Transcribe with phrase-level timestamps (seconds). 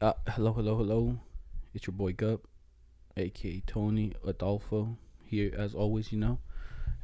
[0.00, 1.18] Uh, hello, hello, hello.
[1.74, 2.40] It's your boy Gup,
[3.16, 6.38] aka Tony Adolfo, here as always, you know.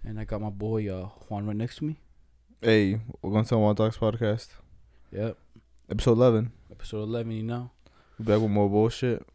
[0.05, 1.99] And I got my boy uh, Juan right next to me.
[2.61, 4.49] Hey, welcome to One Dogs Podcast,
[5.13, 5.37] Yep,
[5.91, 6.53] episode 11.
[6.73, 7.71] episode 11, you know.
[8.19, 9.27] We back with more bullshit.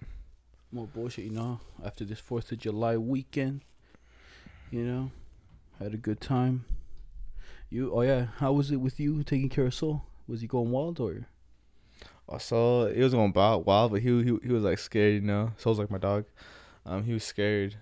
[0.72, 1.60] More bullshit, you know.
[1.84, 3.62] After this 4th of July weekend,
[4.72, 5.12] you know.
[5.78, 6.66] Had a good time.
[7.70, 10.04] You, oh yeah, how was it with you taking care of Soul?
[10.28, 11.28] Was he going wild or?
[12.30, 15.22] I saw he was going wild, wild, but he he he was like scared, you
[15.22, 15.52] know.
[15.58, 16.26] Soul's like my dog.
[16.86, 17.76] Um, he was scared,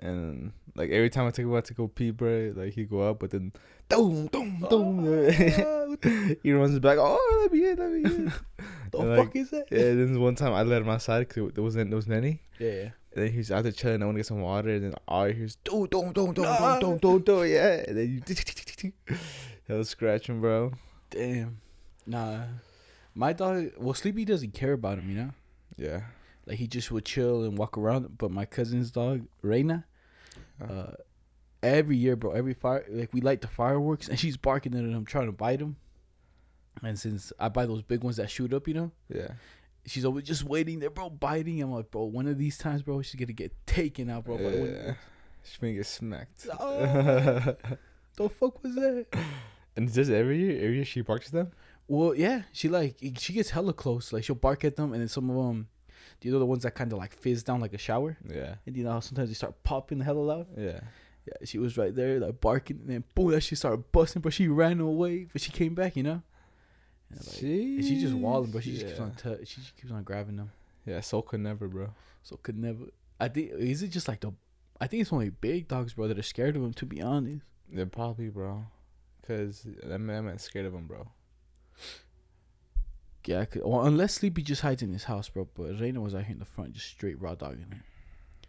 [0.00, 3.08] and like every time I take him out to go pee, bro, like he go
[3.08, 3.52] up, but then,
[3.88, 5.98] boom, boom, boom,
[6.42, 6.98] he runs back.
[6.98, 8.32] Oh, let me in, let me in.
[8.90, 9.66] The And, fuck like, is that?
[9.70, 12.42] yeah, then one time I let him outside because there wasn't there was nanny.
[12.58, 12.90] Yeah, yeah.
[13.14, 14.02] And then he's out there chilling.
[14.02, 14.68] I want to get some water.
[14.70, 17.84] And then all I hear is, do, do, do, do, do, do, do, do, yeah.
[17.86, 18.92] And then you,
[19.66, 20.72] he was scratching, bro.
[21.08, 21.60] Damn.
[22.04, 22.42] Nah.
[23.20, 25.30] My dog, well, Sleepy doesn't care about him, you know?
[25.76, 26.00] Yeah.
[26.46, 28.16] Like, he just would chill and walk around.
[28.16, 29.84] But my cousin's dog, Reina,
[30.58, 30.64] Uh.
[30.72, 30.92] uh,
[31.62, 35.04] every year, bro, every fire, like, we light the fireworks and she's barking at him,
[35.04, 35.76] trying to bite him.
[36.82, 39.32] And since I buy those big ones that shoot up, you know, Yeah.
[39.84, 41.60] she's always just waiting there, bro, biting.
[41.62, 44.36] I'm like, bro, one of these times, bro, she's gonna get taken out, bro.
[44.36, 44.94] When- yeah.
[45.42, 46.46] She's gonna get smacked.
[46.58, 47.54] Oh.
[48.16, 49.06] the fuck was that?
[49.76, 50.56] and does it every year?
[50.64, 51.50] Every year she barks at them?
[51.90, 54.12] Well, yeah, she like she gets hella close.
[54.12, 55.66] Like she'll bark at them, and then some of them,
[56.20, 58.16] do you know the ones that kind of like fizz down like a shower?
[58.32, 58.54] Yeah.
[58.64, 60.46] And you know how sometimes they start popping hella loud.
[60.56, 60.78] Yeah.
[61.26, 64.32] Yeah, she was right there, like barking, and then boom, that she started busting, but
[64.32, 66.22] she ran away, but she came back, you know.
[67.10, 69.92] And, like, and she just walling, but she just keeps on t- she just keeps
[69.92, 70.52] on grabbing them.
[70.86, 71.88] Yeah, so could never, bro.
[72.22, 72.84] So could never.
[73.18, 74.32] I think is it just like the.
[74.80, 76.72] I think it's only big dogs, bro, that are scared of him.
[76.72, 77.42] To be honest.
[77.68, 78.66] They're probably, bro.
[79.26, 81.08] Cause that man, scared of him, bro.
[83.26, 85.46] Yeah, I could, well, unless Sleepy just hides in his house, bro.
[85.54, 88.48] But Reina was out here in the front, just straight raw dogging it.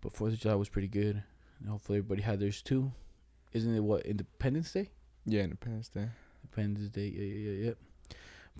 [0.00, 1.22] But Fourth of July was pretty good,
[1.60, 2.92] and hopefully everybody had theirs too.
[3.52, 4.90] Isn't it what Independence Day?
[5.24, 6.08] Yeah, Independence Day.
[6.42, 7.72] Independence Day, yeah, yeah, yeah, yeah.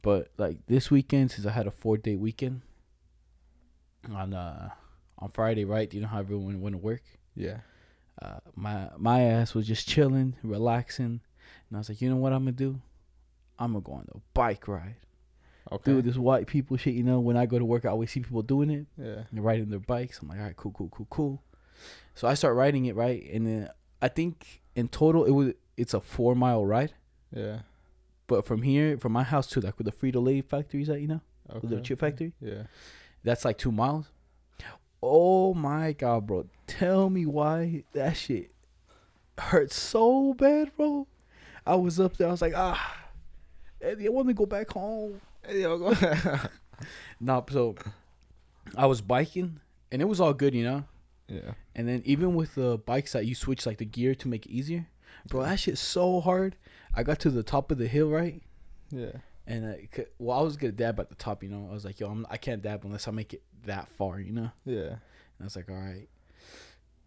[0.00, 2.62] But like this weekend, since I had a four day weekend
[4.10, 4.70] on uh
[5.18, 5.92] on Friday, right?
[5.92, 7.02] You know how everyone went to work.
[7.34, 7.58] Yeah.
[8.20, 11.20] Uh, my my ass was just chilling, relaxing,
[11.68, 12.80] and I was like, you know what I'm gonna do?
[13.62, 14.96] I'm gonna go on a bike ride.
[15.70, 15.92] Okay.
[15.92, 16.94] Do this white people shit.
[16.94, 18.86] You know, when I go to work, I always see people doing it.
[18.98, 19.22] Yeah.
[19.32, 20.20] They're riding their bikes.
[20.20, 21.42] I'm like, all right, cool, cool, cool, cool.
[22.14, 23.70] So I start riding it right, and then
[24.02, 26.92] I think in total it was it's a four mile ride.
[27.34, 27.60] Yeah.
[28.26, 31.08] But from here, from my house to like where the Frito Lay factories that you
[31.08, 31.20] know,
[31.50, 31.68] Okay.
[31.68, 32.64] the chip factory, Yeah.
[33.24, 34.10] that's like two miles.
[35.02, 36.46] Oh my god, bro!
[36.66, 38.52] Tell me why that shit
[39.38, 41.06] hurt so bad, bro.
[41.66, 42.28] I was up there.
[42.28, 42.96] I was like, ah,
[43.82, 45.20] Eddie, I want to go back home.
[45.46, 45.94] Hey, yo, go.
[47.20, 47.76] Nah, so
[48.76, 49.60] I was biking,
[49.90, 50.84] and it was all good, you know.
[51.28, 51.52] yeah.
[51.74, 54.50] And then even with the bikes that you switch like the gear to make it
[54.52, 54.88] easier,
[55.28, 56.56] bro, that shit's so hard.
[56.94, 58.42] I got to the top of the hill, right?
[58.90, 59.12] Yeah.
[59.46, 61.68] And I, c- well, I was gonna dab at the top, you know.
[61.70, 64.32] I was like, yo, I'm, I can't dab unless I make it that far, you
[64.32, 64.50] know.
[64.64, 64.88] Yeah.
[64.90, 66.08] And I was like, all right.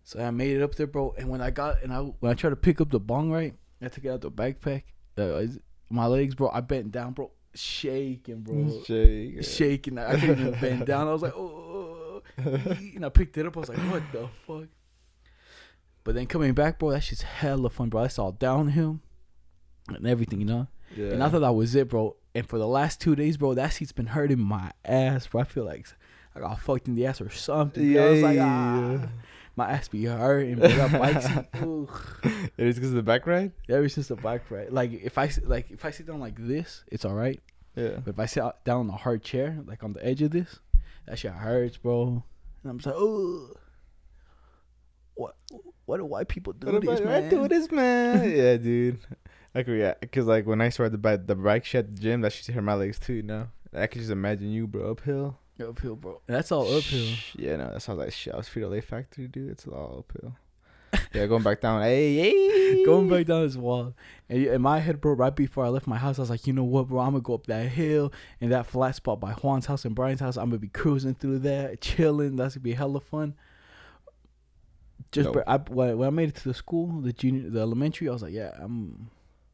[0.04, 1.14] So I made it up there, bro.
[1.18, 3.54] And when I got and I when I tried to pick up the bong, right,
[3.82, 4.84] I took it out the backpack.
[5.18, 5.46] Uh,
[5.90, 6.50] my legs, bro.
[6.54, 9.44] I bent down, bro, shaking, bro, Shake.
[9.44, 9.98] shaking.
[9.98, 11.08] I couldn't even bend down.
[11.08, 12.22] I was like, oh.
[12.38, 13.56] And I picked it up.
[13.56, 14.68] I was like, what the fuck?
[16.04, 18.04] But then coming back, bro, that shit's hella fun, bro.
[18.04, 19.00] That's all downhill
[19.88, 20.68] and everything, you know.
[20.96, 21.08] Yeah.
[21.08, 22.16] And I thought that was it, bro.
[22.36, 25.42] And for the last two days, bro, that seat's been hurting my ass, bro.
[25.42, 25.88] I feel like
[26.36, 27.84] I got fucked in the ass or something.
[27.90, 29.08] Yeah, I was like, ah,
[29.56, 30.68] my ass be hurting, bro.
[30.68, 32.52] That bike seat.
[32.58, 33.52] It is because of the back ride?
[33.70, 36.84] Ever since the bike ride, like if I like if I sit down like this,
[36.92, 37.40] it's all right.
[37.76, 37.98] Yeah.
[38.04, 40.60] But if I sit down on a hard chair, like on the edge of this,
[41.08, 42.24] that shit hurts, bro.
[42.64, 43.50] And I'm just like, oh,
[45.16, 45.36] what?
[45.86, 47.24] What do white people do What this, man?
[47.26, 48.30] I do this, man.
[48.36, 49.00] yeah, dude.
[49.54, 52.02] I could, yeah, cause like when I started the bike, the bike shit at the
[52.02, 53.14] gym, that shit hurt my legs too.
[53.14, 55.40] You know, I could just imagine you, bro, uphill.
[55.60, 56.22] Uphill, bro.
[56.28, 57.16] That's all uphill.
[57.38, 58.34] Yeah, no, that sounds like shit.
[58.34, 59.52] I was Frito Lay factory, dude.
[59.52, 60.36] It's all uphill.
[61.14, 61.82] yeah, going back down.
[61.82, 62.84] Hey, hey.
[62.86, 63.94] Going back down this wall.
[64.30, 66.54] And in my head, bro, right before I left my house, I was like, you
[66.54, 67.00] know what, bro?
[67.00, 69.96] I'm going to go up that hill and that flat spot by Juan's house and
[69.96, 70.38] Brian's house.
[70.38, 72.36] I'm going to be cruising through that, chilling.
[72.36, 73.34] That's going to be hella fun.
[75.12, 75.34] Just, No.
[75.34, 78.12] bro, I, when when I made it to the school, the junior, the elementary, I
[78.12, 79.10] was like, yeah, I'm,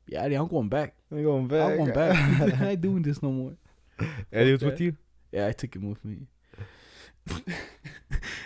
[0.08, 0.96] yeah, I'm going back.
[1.12, 1.72] I'm going back.
[1.72, 2.16] I'm going back.
[2.62, 3.54] I ain't doing this no more.
[4.32, 4.96] Eddie was with you.
[5.32, 6.28] Yeah, I took him with me.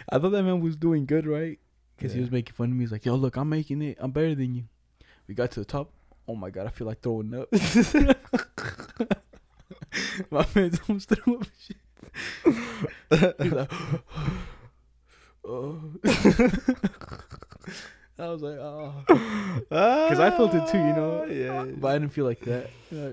[0.10, 1.58] I thought that man was doing good, right?
[1.96, 2.84] Because he was making fun of me.
[2.84, 3.98] He's like, "Yo, look, I'm making it.
[4.00, 4.66] I'm better than you."
[5.28, 5.92] We got to the top.
[6.28, 7.48] Oh my god, I feel like throwing up.
[10.32, 11.48] my man's almost threw up.
[11.60, 11.78] Shit.
[13.42, 13.72] He's like,
[15.46, 15.82] oh.
[18.18, 21.26] I was like, oh, because I felt it too, you know.
[21.26, 21.66] Yeah.
[21.66, 22.70] But I didn't feel like that.
[22.92, 23.12] Yeah,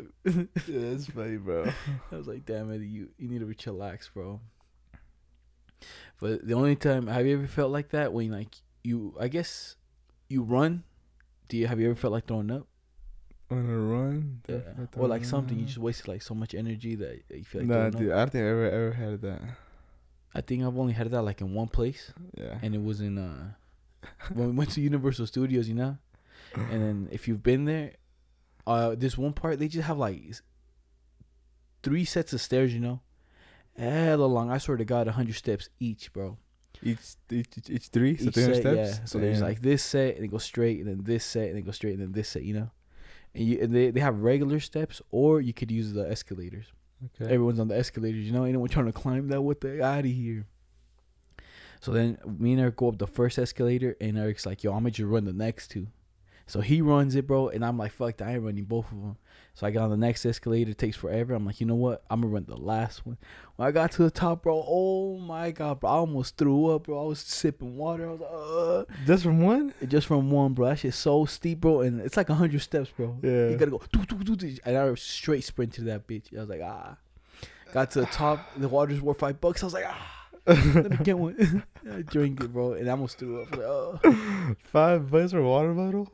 [0.69, 1.67] that's funny, bro.
[2.13, 4.41] I was like, damn it, you you need to chillax, bro.
[6.21, 8.55] But the only time have you ever felt like that when like
[8.85, 9.77] you I guess
[10.29, 10.85] you run?
[11.49, 12.67] Do you have you ever felt like throwing up?
[13.51, 14.41] On a run?
[14.49, 14.61] Yeah.
[14.97, 17.91] Or like something you just wasted like so much energy that you feel like Nah,
[17.91, 18.15] dude, up?
[18.17, 19.41] I don't think I ever ever had that.
[20.35, 22.59] I think I've only had that like in one place, Yeah.
[22.63, 23.53] and it was in uh
[24.33, 25.99] when we went to Universal Studios, you know.
[26.55, 27.93] And then if you've been there,
[28.67, 30.21] uh, this one part they just have like
[31.83, 33.01] three sets of stairs, you know,
[33.77, 34.51] hella long.
[34.51, 36.39] I swear to God, hundred steps each, bro.
[36.83, 38.99] Each each each, three, so each three hundred set, steps.
[38.99, 39.05] yeah.
[39.05, 41.63] So there's like this set, and it goes straight, and then this set, and then
[41.65, 42.71] go straight, and then this set, you know.
[43.35, 46.67] And you and they they have regular steps, or you could use the escalators.
[47.21, 47.33] okay.
[47.33, 48.45] Everyone's on the escalators, you know.
[48.45, 49.41] Anyone trying to climb that?
[49.41, 50.47] What the out of here?
[51.83, 54.79] So then me and Eric go up the first escalator, and Eric's like, "Yo, I'm
[54.85, 55.89] gonna just run the next two."
[56.47, 59.01] So he runs it, bro, and I'm like, "Fuck, that, I ain't running both of
[59.01, 59.17] them."
[59.55, 60.71] So I got on the next escalator.
[60.71, 61.35] It takes forever.
[61.35, 62.05] I'm like, you know what?
[62.09, 63.19] I'm gonna run the last one.
[63.57, 66.85] When I got to the top, bro, oh my god, bro, I almost threw up,
[66.85, 67.03] bro.
[67.05, 68.09] I was sipping water.
[68.09, 69.75] I was like, uh, Just from one?
[69.89, 70.69] just from one, bro.
[70.69, 73.19] That shit's so steep, bro, and it's like hundred steps, bro.
[73.23, 73.49] Yeah.
[73.49, 76.33] You gotta go, doo, doo, doo, and I straight sprint to that bitch.
[76.37, 76.97] I was like, ah.
[77.73, 78.39] Got to the top.
[78.57, 79.65] The water's worth five bucks.
[79.65, 80.22] I was like, ah.
[80.47, 81.63] Let me get one.
[81.91, 83.51] I drank it, bro, and I almost threw up.
[83.53, 84.57] Like, oh.
[84.65, 86.13] Five bucks for a water bottle?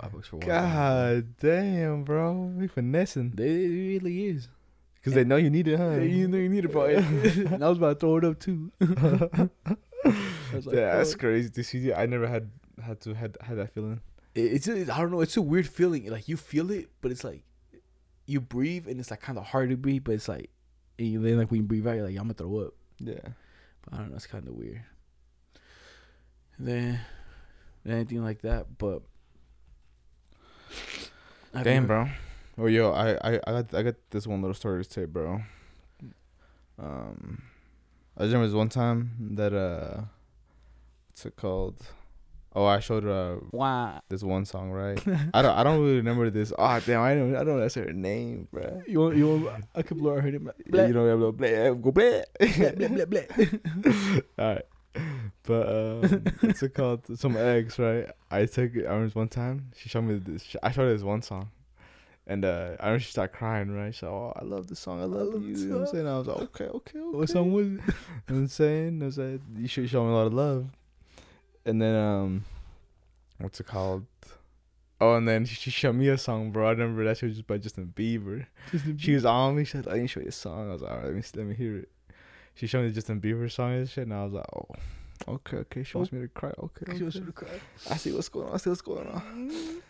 [0.00, 0.46] Five bucks for water.
[0.48, 2.32] God damn, bro.
[2.56, 3.30] We finessing.
[3.34, 4.48] They, it really is.
[4.96, 5.90] Because they know you need it, huh?
[5.90, 6.84] Yeah, you know you need it, bro.
[6.86, 8.72] and I was about to throw it up too.
[8.80, 9.50] Like,
[10.74, 11.92] yeah, that's crazy to see.
[11.92, 12.50] I never had
[12.82, 14.00] had to had had that feeling.
[14.34, 15.20] It- it's just, I don't know.
[15.20, 16.10] It's a weird feeling.
[16.10, 17.42] Like you feel it, but it's like
[18.26, 20.50] you breathe and it's like kind of hard to breathe, but it's like
[20.98, 22.74] and you- then like when you breathe out, you're like I'm gonna throw up.
[22.98, 23.18] Yeah.
[23.92, 24.16] I don't know.
[24.16, 24.82] It's kind of weird.
[26.58, 27.00] Then
[27.86, 29.02] anything like that, but
[31.54, 32.08] you Damn, bro.
[32.58, 35.40] Oh, yo, I, I, I got I got this one little story to say, bro.
[36.78, 37.42] Um,
[38.16, 40.02] I just remember this one time that uh,
[41.08, 41.80] what's it called?
[42.54, 44.00] Oh, I showed her uh, Wow.
[44.08, 44.98] this one song, right?
[45.34, 46.52] I don't I don't really remember this.
[46.58, 48.82] Oh, damn, I don't I don't know her name, bro.
[48.86, 50.50] You want you want a couple of heard him.
[50.72, 52.22] Yeah, you know, little blah, go blah.
[52.40, 54.20] blah, blah, blah, blah.
[54.38, 54.62] All right.
[55.44, 57.18] But um, what's it called?
[57.18, 58.10] Some eggs, right?
[58.30, 58.86] I took it.
[58.86, 60.56] I remember one time she showed me this.
[60.62, 61.50] I showed her this one song,
[62.26, 63.70] and uh, I remember she started crying.
[63.70, 63.94] Right?
[63.94, 65.00] So "Oh, I love this song.
[65.00, 66.06] I love, love you." You know what I'm saying?
[66.08, 67.70] I was like, "Okay, okay, okay." What song was it?
[67.70, 67.84] You know
[68.26, 69.02] what I'm saying?
[69.02, 70.66] I was like, "You should show me a lot of love."
[71.68, 72.44] And then um,
[73.38, 74.06] what's it called?
[75.00, 76.66] Oh, and then she showed me a song, bro.
[76.66, 78.46] I remember that shit was just by Justin Bieber.
[78.96, 79.64] She was on me.
[79.64, 81.22] She said, "Let me show you a song." I was like, "All right, let me
[81.36, 81.88] let me hear it."
[82.54, 85.58] She showed me the Justin Bieber song and shit, and I was like, "Oh, okay,
[85.58, 86.52] okay." She wants me to cry.
[86.58, 87.20] Okay, She wants okay.
[87.20, 87.60] gonna cry.
[87.90, 88.54] I see what's going on.
[88.54, 89.82] I see what's going on.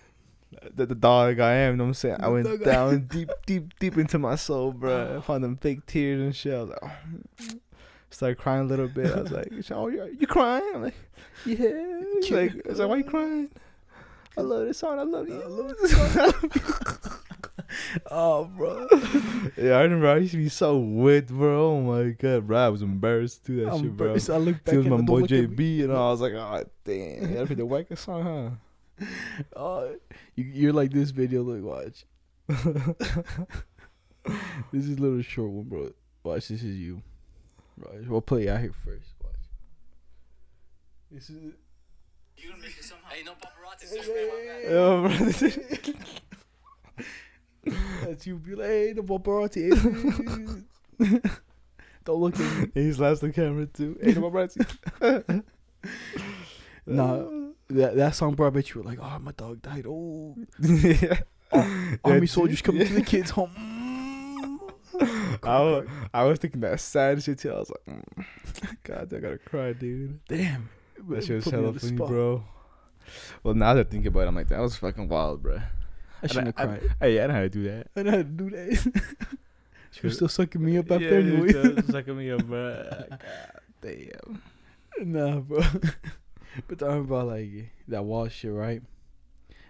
[0.75, 2.17] The, the dog I am, you know what I'm saying?
[2.21, 5.17] I went I down deep, deep, deep into my soul, bro.
[5.19, 6.55] I found them fake tears and shit.
[6.55, 7.59] I was like, oh.
[8.11, 9.13] Started crying a little bit.
[9.13, 10.95] I was like, "Oh, you you crying?" I'm like,
[11.47, 13.51] "Yeah." She's like, I was like, "Why you crying?"
[14.37, 14.99] I love this song.
[14.99, 15.43] I love you.
[15.43, 16.33] I love this song.
[18.11, 18.87] oh, bro.
[19.57, 21.73] yeah, I remember I used to be so wet, bro.
[21.73, 22.59] Oh my god, bro.
[22.59, 24.15] I was embarrassed to that I'm shit, bro.
[24.15, 25.81] I looked back It was my boy look at me.
[25.81, 28.23] JB, and I was like, oh damn, that'd be the wackest song,
[29.01, 29.07] huh?
[29.57, 29.95] Oh,
[30.35, 31.43] you, you're like this video.
[31.43, 32.05] Look, watch.
[34.73, 35.91] this is a little short one, bro.
[36.23, 37.03] Watch, this is you.
[37.79, 39.15] Right, we'll play it out here first.
[39.23, 39.35] Watch.
[41.11, 41.55] This is.
[42.37, 43.09] You gonna make it somehow?
[43.11, 43.89] Hey, no paparazzi.
[43.89, 45.09] Hey, so spray hey, hey, oh,
[45.47, 45.93] Yeah,
[47.67, 47.75] bro.
[48.07, 48.37] That's you.
[48.39, 50.65] Be like, hey, the paparazzi.
[52.05, 52.83] Don't look at me.
[52.83, 53.99] he slaps the camera too.
[54.03, 55.45] Ain't no paparazzi.
[56.91, 57.23] Nah,
[57.69, 58.47] that that song, bro.
[58.47, 59.85] I bet you were like, oh, my dog died.
[59.87, 61.21] Oh, yeah.
[61.53, 63.78] army Yeah, soldiers coming to the kids' home.
[65.43, 67.53] I was, I was thinking that sad shit too.
[67.53, 68.25] I was like, mm,
[68.85, 70.21] God, I gotta cry, dude.
[70.29, 70.69] Damn.
[71.09, 72.09] That shit was Put me on hella funny, spot.
[72.09, 72.45] bro.
[73.43, 75.61] Well, now that I think about it, I'm like, that was fucking wild, bro.
[76.23, 76.91] I shouldn't have I- cried.
[77.01, 77.87] Hey, I know how to do that.
[77.97, 79.03] I know how to do that.
[79.93, 81.83] she was still sucking me up after yeah, anyway.
[81.91, 82.85] sucking me up, bro.
[83.09, 83.21] God
[83.81, 84.43] damn.
[85.01, 85.61] nah, bro.
[86.67, 88.83] but talking about like that wall shit, right?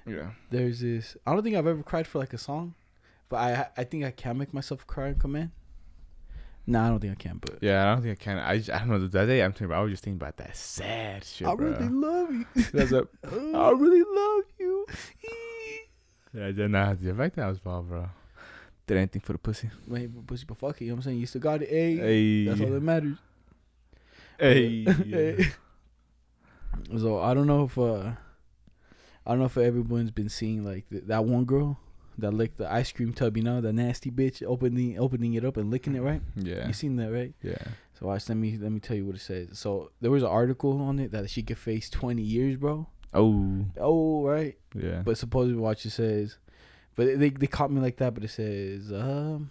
[0.07, 0.31] Yeah.
[0.51, 1.17] There's this.
[1.27, 2.75] I don't think I've ever cried for like a song,
[3.29, 5.53] but I I think I can make myself cry and come in command.
[6.67, 7.39] Nah, I don't think I can.
[7.39, 8.39] But Yeah, I don't think I can.
[8.39, 8.99] I, just, I don't know.
[9.07, 11.71] That day I'm thinking about, I was just thinking about that sad shit, I bro.
[11.71, 12.45] really love you.
[12.75, 14.87] That's a, I really love you.
[16.35, 18.11] Yeah, then nah, the fact that I was wild, bro.
[18.87, 19.71] Did anything for the pussy.
[19.87, 20.85] But pussy, but fuck it.
[20.85, 21.19] You know what I'm saying?
[21.21, 21.71] You still got it.
[21.71, 22.45] Hey, Hey.
[22.45, 23.17] that's all that matters.
[24.39, 25.47] Hey.
[26.99, 28.13] So I don't know if uh,
[29.27, 31.79] I don't know if everyone's been seeing like th- that one girl
[32.19, 33.37] that licked the ice cream tub.
[33.37, 36.01] You know, the nasty bitch opening opening it up and licking it.
[36.01, 36.23] Right?
[36.37, 36.67] yeah.
[36.67, 37.33] You seen that, right?
[37.43, 37.59] Yeah.
[37.99, 38.29] So watch.
[38.29, 39.59] Let me let me tell you what it says.
[39.59, 42.87] So there was an article on it that she could face 20 years, bro.
[43.15, 43.65] Oh.
[43.79, 44.57] Oh, right.
[44.75, 45.03] Yeah.
[45.05, 46.39] But supposedly, watch it says,
[46.97, 48.15] but they they caught me like that.
[48.15, 49.51] But it says, um,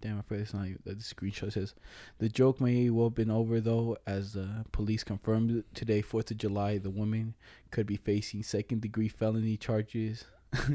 [0.00, 1.74] damn, I forget it's not the screenshot says,
[2.18, 6.36] the joke may well have been over though, as the police confirmed today, Fourth of
[6.38, 7.34] July, the woman
[7.70, 10.24] could be facing second degree felony charges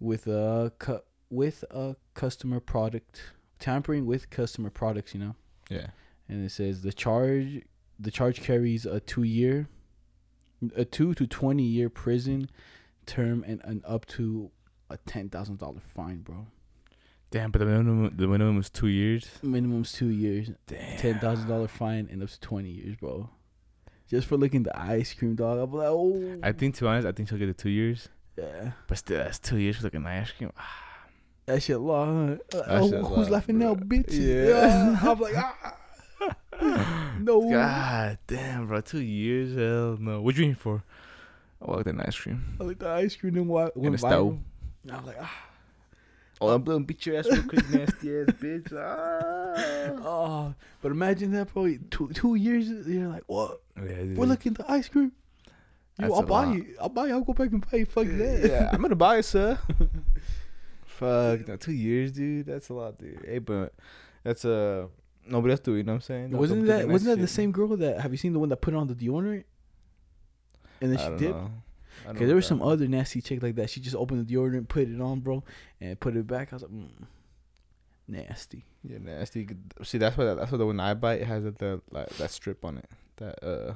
[0.00, 1.00] with a cu-
[1.30, 3.22] with a customer product
[3.58, 5.14] tampering with customer products.
[5.14, 5.34] You know,
[5.68, 5.88] yeah.
[6.28, 7.62] and it says the charge
[7.98, 9.68] the charge carries a two year
[10.76, 12.50] a two to twenty year prison
[13.06, 14.50] term and an up to
[14.90, 16.46] a ten thousand dollar fine, bro.
[17.30, 19.28] Damn, but the minimum the minimum was two years.
[19.42, 20.98] Minimum's two years, Damn.
[20.98, 23.28] ten thousand dollar fine, and up to twenty years, bro.
[24.08, 25.58] Just for licking the ice cream, dog.
[25.58, 28.08] I'm like, oh, I think to be honest, I think she'll get the two years.
[28.38, 30.52] Yeah, But still, that's two years for like an ice cream.
[31.46, 32.38] that shit long.
[32.54, 34.06] Uh, oh, shit who's long, laughing now, bitch?
[34.10, 34.98] Yeah.
[35.02, 35.76] I'm like, ah,
[37.20, 37.50] no.
[37.50, 39.54] God damn, bro, two years?
[39.56, 40.20] Hell no.
[40.20, 40.82] What you eating for?
[41.60, 42.56] I like that ice cream.
[42.60, 44.38] I like the ice cream and went, went the stove.
[44.90, 45.44] I was like, ah.
[46.40, 48.72] Oh, I'm gonna beat your ass real quick, nasty ass bitch.
[48.72, 50.00] Ah.
[50.06, 51.76] Oh, but imagine that, bro.
[51.90, 53.60] Two two years, you're like, what?
[53.76, 55.10] Yeah, We're looking at the ice cream.
[56.00, 56.56] Yo, I'll buy lot.
[56.56, 56.76] you.
[56.80, 57.12] I'll buy you.
[57.14, 57.84] I'll go back and pay.
[57.84, 58.48] Fuck that.
[58.48, 59.58] Yeah, I'm gonna buy it, sir.
[60.84, 62.46] Fuck, no, two years, dude.
[62.46, 63.24] That's a lot, dude.
[63.26, 63.74] Hey, but
[64.22, 64.86] that's uh
[65.26, 65.78] nobody else do it.
[65.78, 66.30] You know what I'm saying?
[66.30, 68.00] Don't- wasn't don't that wasn't that the same girl that?
[68.00, 69.44] Have you seen the one that put on the deodorant?
[70.80, 71.50] And then I she know.
[72.06, 73.68] Cause there was some other nasty chick like that.
[73.70, 75.42] She just opened the deodorant, put it on, bro,
[75.80, 76.52] and put it back.
[76.52, 76.88] I was like, mm,
[78.06, 78.64] nasty.
[78.84, 79.48] Yeah, nasty.
[79.82, 82.30] See, that's why that's why the one I buy it has that the like that
[82.30, 82.88] strip on it.
[83.16, 83.74] That uh,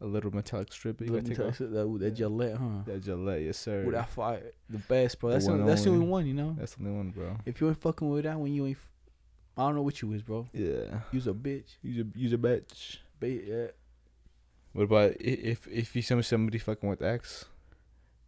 [0.00, 1.56] a little metallic strip that you gotta take you off.
[1.56, 2.14] something, that, that Yeah.
[2.14, 2.64] Gillette, huh?
[2.86, 3.84] That Gillette, yes sir.
[3.84, 5.30] With that fire, the best, bro.
[5.30, 6.10] The That's the, one that's the only only.
[6.10, 6.56] one, you know.
[6.58, 7.36] That's the only one, bro.
[7.46, 8.76] If you ain't fucking with that one, you ain't.
[8.76, 8.88] F-
[9.56, 10.46] I don't know what you is, bro.
[10.52, 11.00] Yeah.
[11.12, 11.76] You's a bitch.
[11.82, 12.98] Use a use a bitch.
[13.20, 13.66] Yeah.
[14.72, 17.44] What about if if you see somebody fucking with Axe?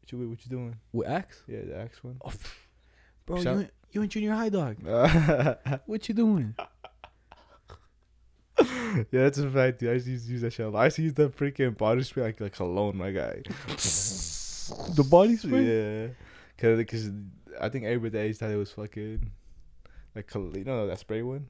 [0.00, 0.76] What you what you doing?
[0.92, 2.16] With Axe, Yeah, the Axe one.
[2.24, 2.32] oh,
[3.24, 3.36] bro.
[3.40, 4.76] You ain't, you ain't junior high dog.
[5.86, 6.54] What you doing?
[9.10, 9.90] That's a fact, dude.
[9.90, 10.74] I used to use that shit.
[10.74, 13.42] I used to use the freaking body spray like like cologne, my guy.
[14.94, 15.64] The body spray.
[15.64, 16.06] Yeah,
[16.56, 17.10] cause, cause
[17.60, 19.30] I think everybody else thought it was fucking
[20.14, 21.48] like you know that spray one.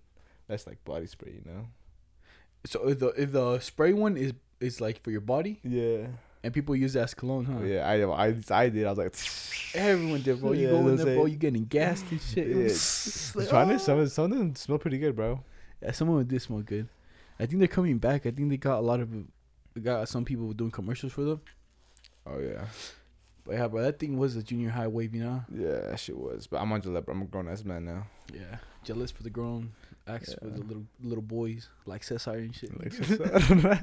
[0.48, 1.66] That's like body spray, you know.
[2.64, 6.06] So if the if the spray one is is like for your body, Yeah.
[6.42, 7.62] and people use that as cologne, huh?
[7.64, 8.86] Yeah, I I I did.
[8.86, 9.14] I was like,
[9.74, 10.52] Everyone did, bro.
[10.52, 11.26] You Yeah, go in there, bro.
[11.26, 12.48] You getting gassed and shit.
[12.48, 12.54] Yeah.
[13.34, 13.72] Like, it's funny.
[13.72, 13.76] oh.
[13.76, 13.78] Ah.
[13.78, 15.40] Some some of them smell pretty good, bro.
[15.82, 16.88] Yeah, some of them did smell good.
[17.42, 18.24] I think they're coming back.
[18.26, 19.08] I think they got a lot of,
[19.82, 21.40] got some people doing commercials for them.
[22.24, 22.66] Oh yeah,
[23.44, 25.42] But yeah, bro, that thing was a junior high wave, you know.
[25.52, 26.46] yeah, that shit was.
[26.46, 27.04] But I'm on Gillette.
[27.04, 27.14] bro.
[27.14, 28.06] I'm a grown ass man now.
[28.32, 29.72] Yeah, jealous for the grown,
[30.06, 32.70] axe for the little little boys like Cesar and shit.
[32.78, 33.82] Like,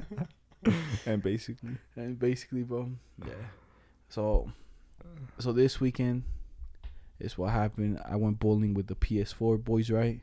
[1.06, 2.90] and basically, And basically, bro,
[3.26, 3.34] yeah.
[4.08, 4.50] So,
[5.38, 6.24] so this weekend
[7.18, 8.00] is what happened.
[8.06, 10.18] I went bowling with the PS4 boys, right?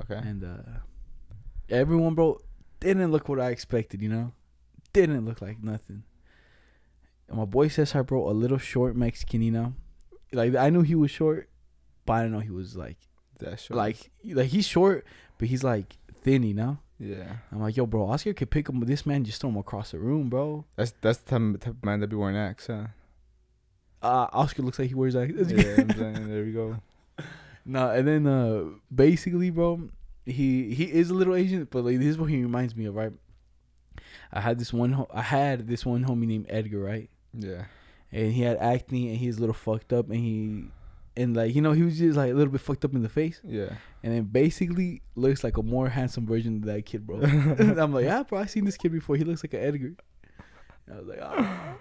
[0.00, 0.16] okay.
[0.16, 0.78] And uh
[1.70, 2.40] everyone, bro,
[2.80, 4.02] didn't look what I expected.
[4.02, 4.32] You know,
[4.92, 6.04] didn't look like nothing.
[7.28, 9.42] And my boy says, "I bro, a little short Mexican.
[9.42, 9.74] You know,
[10.32, 11.48] like I knew he was short,
[12.06, 12.98] but I didn't know he was like
[13.40, 13.76] That short.
[13.78, 15.04] like like he's short,
[15.38, 16.42] but he's like thin.
[16.42, 19.40] You know." yeah, I'm like, yo, bro, Oscar could pick him, but this man just
[19.40, 20.64] throw him across the room, bro.
[20.76, 22.86] that's that's the type, type of man that be wearing axe, huh?
[24.00, 25.28] Uh, Oscar looks like he wears that.
[25.28, 26.76] yeah, I'm saying, there we go.
[27.66, 29.88] No, and then uh basically, bro,
[30.26, 32.94] he he is a little Asian, but like this is what he reminds me of,
[32.94, 33.12] right?
[34.32, 37.10] I had this one ho- I had this one homie named Edgar, right?
[37.32, 37.64] Yeah,
[38.12, 40.64] And he had acne and he was a little fucked up and he
[41.16, 43.08] and like you know, he was just like a little bit fucked up in the
[43.08, 43.40] face.
[43.44, 43.74] yeah.
[44.02, 47.20] And then basically looks like a more handsome version of that kid, bro.
[47.20, 49.16] and I'm like, yeah, bro, I seen this kid before.
[49.16, 49.94] He looks like an Edgar.
[50.86, 51.74] And I was like, ah.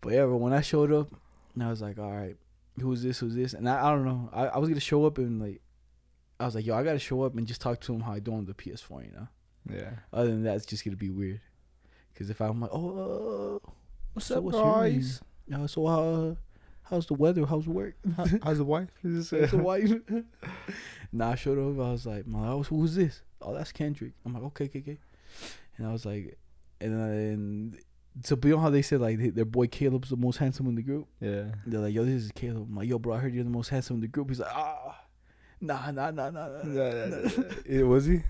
[0.00, 1.08] But yeah, but when I showed up,
[1.54, 2.36] and I was like, all right,
[2.80, 3.18] who's this?
[3.18, 3.52] Who's this?
[3.52, 4.30] And I, I don't know.
[4.32, 5.60] I, I was gonna show up and like,
[6.40, 8.18] I was like, yo, I gotta show up and just talk to him how I
[8.18, 9.28] do on the PS4, you know.
[9.70, 9.90] Yeah.
[10.12, 11.40] Other than that, it's just gonna be weird.
[12.16, 13.60] Cause if I'm like, oh,
[14.12, 14.94] What's So up, what's your name?
[14.94, 15.20] guys?
[15.54, 16.34] uh, so uh,
[16.82, 17.46] how's the weather?
[17.46, 17.94] How's work?
[18.16, 18.88] How- How's the wife?
[19.04, 19.90] Is this, How's the wife?
[21.12, 21.86] nah, I showed up.
[21.86, 23.22] I was like, "Man, who's this?
[23.42, 24.12] Oh, that's Kendrick.
[24.26, 24.98] I'm like, okay, okay, okay.
[25.78, 26.36] And I was like,
[26.80, 27.78] and then
[28.24, 30.66] So, but you know how they said like they, their boy Caleb's the most handsome
[30.66, 31.06] in the group.
[31.20, 31.44] Yeah.
[31.66, 32.66] They're like, yo, this is Caleb.
[32.68, 34.28] I'm like, yo, bro, I heard you're the most handsome in the group.
[34.28, 34.98] He's like, ah,
[35.60, 36.62] nah, nah, nah, nah, nah.
[36.64, 37.44] nah, nah, nah.
[37.64, 38.22] It was he?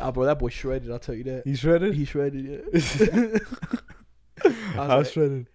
[0.00, 0.90] Ah, bro, that boy shredded.
[0.90, 1.42] I'll tell you that.
[1.46, 1.94] He shredded.
[1.94, 2.58] He shredded, yeah.
[4.44, 5.46] I was How like- shredded?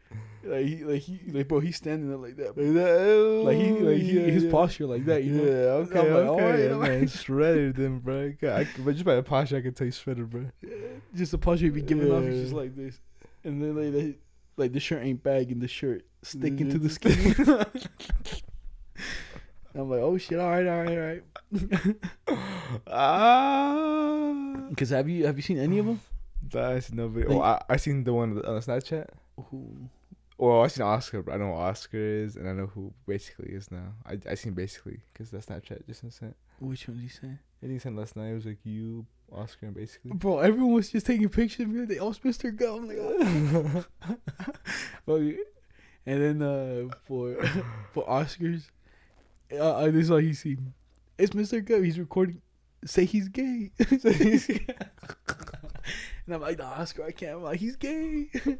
[0.47, 2.53] Like he, like he, like bro, he's standing there like that.
[2.53, 2.65] Bro.
[2.65, 3.41] Like that.
[3.45, 4.51] Like he, like he, yeah, his yeah.
[4.51, 5.23] posture like that.
[5.23, 5.43] You know.
[5.43, 8.31] Yeah, okay, I'm like, okay, alright, yeah, man, shredded then, bro.
[8.39, 10.45] God, I, but just by the posture, I can tell you shredded, bro.
[11.15, 12.23] Just the posture he be giving off.
[12.25, 12.99] He's just like this,
[13.43, 14.15] and then like the,
[14.55, 17.01] like the shirt ain't bagging the shirt sticking to the Just-
[19.75, 19.81] skin.
[19.81, 21.95] I'm like, oh shit, all right, all right, all right.
[22.87, 25.99] Ah, Because have you have you seen any of them?
[26.49, 27.25] that's nobody.
[27.27, 29.07] Like- Oh, I I seen the one on Snapchat.
[29.39, 29.89] Ooh.
[30.37, 33.49] Well, I seen Oscar, but I know who Oscar is, and I know who basically
[33.53, 33.93] is now.
[34.05, 36.35] I I seen basically because that Snapchat just sent.
[36.59, 37.31] Which one did he say?
[37.61, 38.29] And he sent last night.
[38.31, 40.11] It was like you, Oscar, and basically.
[40.13, 41.85] Bro, everyone was just taking pictures of me.
[41.85, 42.55] They all Mr.
[42.55, 42.77] Go.
[42.77, 43.85] I'm like, oh.
[45.05, 45.45] Bro, you-
[46.07, 47.35] and then uh, for
[47.93, 48.69] for Oscars,
[49.51, 50.73] uh, uh, this is all he seen.
[51.17, 51.63] It's Mr.
[51.63, 51.81] Go.
[51.81, 52.41] He's recording.
[52.85, 53.71] Say he's gay.
[53.99, 54.65] Say he's gay.
[56.25, 57.37] and I'm like, the Oscar, I can't.
[57.37, 58.29] I'm like, he's gay.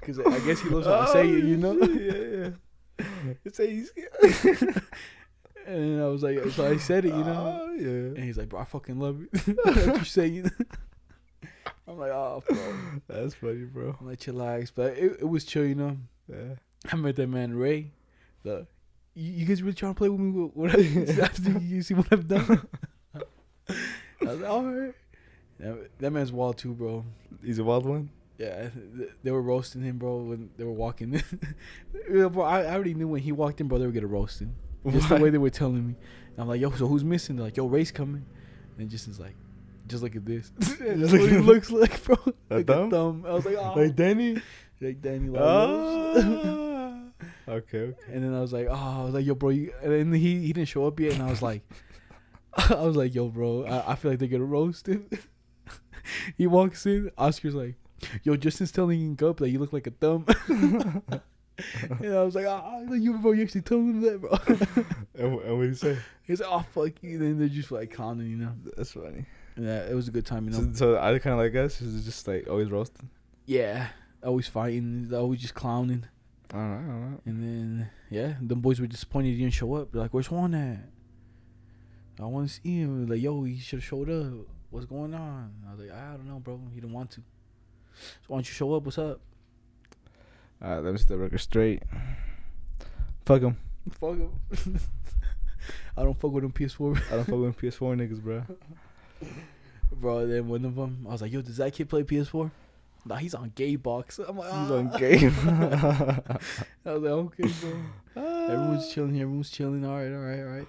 [0.00, 1.74] Because I guess he loves how I say it, you know?
[1.80, 2.50] yeah,
[2.98, 3.52] yeah.
[3.56, 3.92] A he's.
[5.64, 7.60] And I was like, so I said it, you know?
[7.62, 7.86] Oh, yeah.
[7.86, 9.56] And he's like, bro, I fucking love it.
[9.64, 10.50] what you saying?
[11.86, 12.74] I'm like, oh, bro.
[13.06, 13.96] That's funny, bro.
[14.00, 14.72] I'm like, chillax.
[14.74, 15.96] But it, it was chill, you know?
[16.28, 16.54] Yeah.
[16.90, 17.92] I met that man, Ray.
[18.42, 18.66] The,
[19.14, 20.30] you, you guys really trying to play with me?
[20.30, 22.66] What, what I, after you see what I've done?
[23.18, 24.94] I was like, all right.
[25.58, 27.04] That, that man's wild too, bro.
[27.44, 28.10] He's a wild one.
[28.38, 28.70] Yeah,
[29.22, 31.22] they were roasting him, bro, when they were walking in.
[32.12, 34.50] Yeah, bro, I, I already knew when he walked in, bro, they were getting roasted.
[34.90, 35.94] Just the way they were telling me.
[36.30, 37.36] And I'm like, yo, so who's missing?
[37.36, 38.26] They're like, yo, Ray's coming.
[38.78, 39.36] And Justin's like,
[39.86, 40.50] just look at this.
[40.60, 42.16] Just That's look what he looks like, bro.
[42.50, 42.88] A like thumb?
[42.88, 43.24] a thumb.
[43.26, 43.74] I was like, oh.
[43.76, 44.40] Like Danny.
[44.80, 46.24] like Danny Lawrence.
[46.24, 46.61] Oh.
[47.52, 47.78] Okay.
[47.78, 48.12] Okay.
[48.12, 49.50] And then I was like, oh, I was like, yo, bro.
[49.50, 51.14] You, and then he, he didn't show up yet.
[51.14, 51.62] And I was like,
[52.54, 55.08] I was like, yo, bro, I, I feel like they're to roast him.
[56.36, 57.10] he walks in.
[57.16, 57.76] Oscar's like,
[58.22, 60.26] yo, Justin's telling Gup that you look like a thumb.
[60.48, 61.22] and
[62.02, 64.38] I was like, oh, like, you, bro, you actually told him that, bro.
[65.14, 65.98] And, and what did he say?
[66.24, 67.18] He's like, oh, fuck you.
[67.18, 68.52] then they're just like clowning, you know?
[68.76, 69.26] That's funny.
[69.56, 70.72] Yeah, it was a good time, you know?
[70.72, 71.80] So, so they kind of like us?
[71.80, 73.10] Is it just like always roasting?
[73.46, 73.88] yeah,
[74.22, 76.04] always fighting, always just clowning.
[76.52, 76.58] Know.
[76.58, 77.20] I don't know.
[77.24, 79.92] And then, yeah, them boys were disappointed he didn't show up.
[79.92, 80.78] They're like, where's Juan at?
[82.20, 83.06] I want to see him.
[83.06, 84.46] Like, yo, he should have showed up.
[84.70, 85.52] What's going on?
[85.66, 86.60] I was like, I don't know, bro.
[86.74, 87.20] He didn't want to.
[87.20, 88.84] So why don't you show up?
[88.84, 89.20] What's up?
[90.62, 91.82] All right, let me set the record straight.
[93.24, 93.56] Fuck him.
[93.90, 94.32] Fuck him.
[95.96, 97.02] I don't fuck with him PS4.
[97.10, 98.44] I don't fuck with PS4 niggas, bro.
[99.94, 102.50] Bro, then one of them, I was like, yo, does that kid play PS4?
[103.04, 104.18] Nah, he's on gay box.
[104.26, 104.74] I'm like, He's ah.
[104.74, 105.34] on game.
[106.86, 108.24] I was like, okay, bro.
[108.44, 109.14] Everyone's chilling.
[109.14, 109.84] Here, everyone's chilling.
[109.84, 110.68] All right, all right, all right.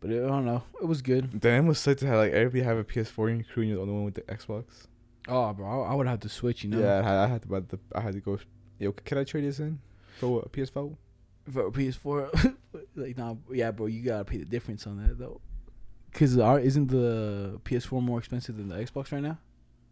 [0.00, 0.62] But it, I don't know.
[0.80, 1.40] It was good.
[1.40, 3.70] Damn, it was sick to have like everybody have a PS4 in your crew and
[3.70, 4.86] you're the only one with the Xbox.
[5.28, 6.78] Oh, bro, I, I would have to switch, you know?
[6.78, 7.78] Yeah, I had, I had to buy the.
[7.94, 8.38] I had to go.
[8.78, 9.78] Yo, can I trade this in
[10.18, 10.96] for what, a PS4?
[11.50, 12.56] For a PS4,
[12.96, 15.40] like, nah, yeah, bro, you gotta pay the difference on that, though.
[16.10, 19.38] Because our, isn't the PS4 more expensive than the Xbox right now?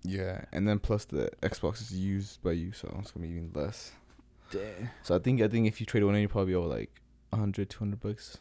[0.05, 3.51] Yeah, and then plus the Xbox is used by you, so it's gonna be even
[3.55, 3.93] less.
[4.51, 4.91] Damn.
[5.03, 7.71] So I think I think if you trade one in, you probably owe like 100,
[7.71, 8.39] 200 bucks.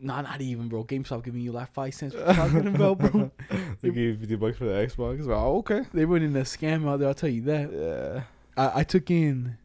[0.00, 0.84] Nah, not even, bro.
[0.84, 2.14] GameStop giving you like five cents.
[2.14, 3.30] What you talking about, bro?
[3.80, 5.26] They gave you 50 bucks for the Xbox.
[5.28, 5.82] Oh, okay.
[5.92, 7.08] They running a scam out there.
[7.08, 7.72] I'll tell you that.
[7.72, 8.22] Yeah.
[8.56, 9.56] I, I took in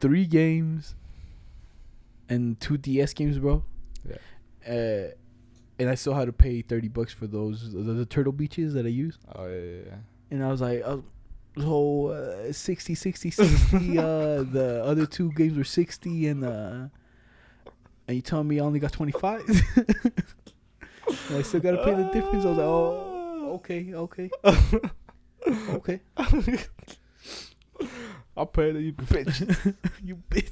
[0.00, 0.94] three games
[2.28, 3.64] and two DS games, bro.
[4.08, 4.16] Yeah.
[4.68, 5.10] Uh,
[5.78, 8.86] and I still had to pay thirty bucks for those the, the turtle beaches that
[8.86, 9.18] I use.
[9.34, 9.96] Oh yeah, yeah, yeah.
[10.30, 10.98] And I was like, uh,
[11.58, 13.98] so uh, 60, 60, 60.
[13.98, 14.02] uh,
[14.42, 16.88] the other two games were sixty, and uh,
[18.06, 19.42] and you telling me I only got twenty five.
[21.30, 22.44] I still gotta pay the difference.
[22.44, 24.30] I was like, oh, okay, okay,
[25.70, 26.00] okay.
[28.36, 29.74] I'll pay that you bitch.
[30.02, 30.50] you bitch.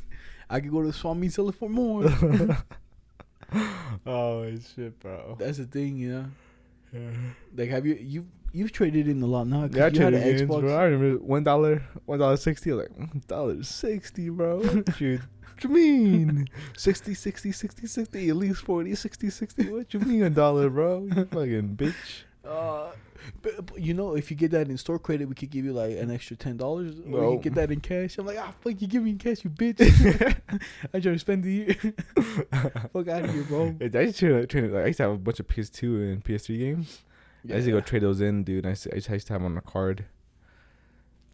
[0.48, 2.04] I could go to swap meet for more.
[4.06, 5.37] oh shit, bro.
[5.38, 6.26] That's the thing, you know.
[7.56, 9.64] Like, have you you you've traded in a lot now?
[9.64, 10.60] Yeah, I you had traded an games, Xbox.
[10.60, 10.76] bro.
[10.76, 12.72] I remember one dollar, one dollar sixty.
[12.72, 14.60] Like one dollar sixty, bro.
[14.62, 16.48] What you, what you mean?
[16.76, 19.70] 60, 60, 60, 60, at least 40, 60, 60.
[19.70, 21.08] What you mean a dollar, bro?
[21.14, 21.94] You fucking bitch.
[22.44, 22.90] Uh,
[23.40, 25.72] but, but you know, if you get that in store credit, we could give you
[25.72, 26.98] like an extra ten dollars.
[27.00, 27.32] Or No.
[27.32, 28.18] you get that in cash.
[28.18, 29.80] I'm like, ah, fuck, you give me in cash, you bitch.
[30.92, 31.74] I trying to spend the year.
[32.92, 33.74] fuck out of here, bro.
[33.80, 37.02] I used to like, I used to have a bunch of PS2 and PS3 games.
[37.50, 38.64] I used to go trade those in, dude.
[38.66, 40.07] I used to, I used to have them on a card.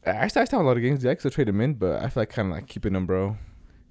[0.04, 1.04] I I still, I still have a lot of games.
[1.06, 3.06] I used to trade them in, but I feel like kind of like keeping them,
[3.06, 3.36] bro.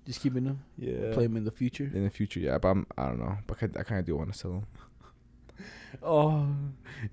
[0.06, 1.14] Just keeping them, Yeah.
[1.14, 1.90] play them in the future.
[1.94, 2.58] in the future, yeah.
[2.58, 3.38] But I'm, I don't know.
[3.48, 4.68] But I kind of do want to sell them.
[6.04, 6.48] Oh,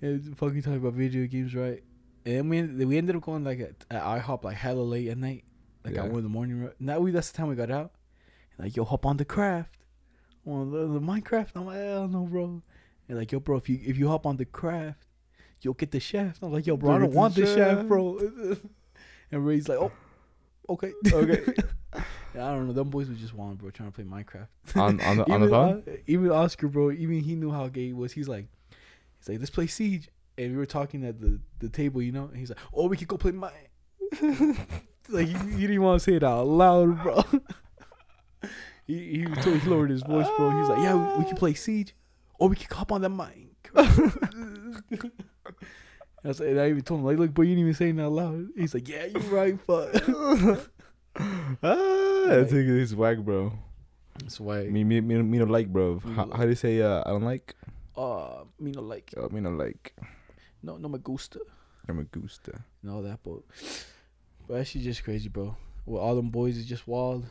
[0.03, 1.83] it's fucking talking about video games, right?
[2.25, 5.45] And we we ended up going like at, at IHOP like hella late at night,
[5.85, 6.05] like Yeah.
[6.05, 6.71] at one in the morning.
[6.79, 7.93] Now we that's the time we got out.
[8.59, 9.79] Like yo, hop on the craft,
[10.47, 11.49] on the, the Minecraft.
[11.57, 12.63] I'm like hell no, bro.
[13.09, 15.07] And like yo, bro, if you if you hop on the craft,
[15.61, 16.43] you'll get the shaft.
[16.43, 17.89] I'm like yo, bro, I don't the want the shaft, shaft.
[17.89, 18.19] bro.
[19.31, 19.93] and Ray's like, oh,
[20.69, 21.43] okay, Okay.
[22.35, 22.73] yeah, I don't know.
[22.73, 25.47] Them boys was just wild, bro, trying to play Minecraft on on the on the
[25.47, 25.99] even, phone.
[26.07, 28.13] even Oscar, bro, even he knew how gay he was.
[28.13, 28.47] He's like,
[29.19, 32.25] he's like, let's play Siege, and we were talking at the, the table, you know.
[32.25, 33.51] And he's like, oh, we could go play my.
[35.09, 37.23] like he, he didn't want to say it out loud, bro.
[38.87, 40.51] he he, told, he lowered his voice, bro.
[40.61, 41.95] He's like, yeah, we, we can play Siege,
[42.39, 43.71] or we can hop on the mic.
[43.75, 43.83] I,
[46.29, 48.13] was, and I even told him like, look, bro, you didn't even say it out
[48.13, 48.49] loud.
[48.57, 49.95] He's like, yeah, you're right, fuck.
[51.63, 53.53] ah, I think it's whack, bro.
[54.19, 54.65] That's why.
[54.65, 56.01] Me me me, me no like, bro.
[56.05, 57.55] Me How, no how do you say uh, I don't like?
[57.97, 59.95] uh, me no like, Oh, me no like.
[60.63, 61.41] no, no me gusta.
[61.89, 62.61] I'm a gusta.
[62.83, 63.43] and all that, but
[64.49, 65.57] but that shit just crazy, bro.
[65.85, 67.27] Well, all them boys is just wild.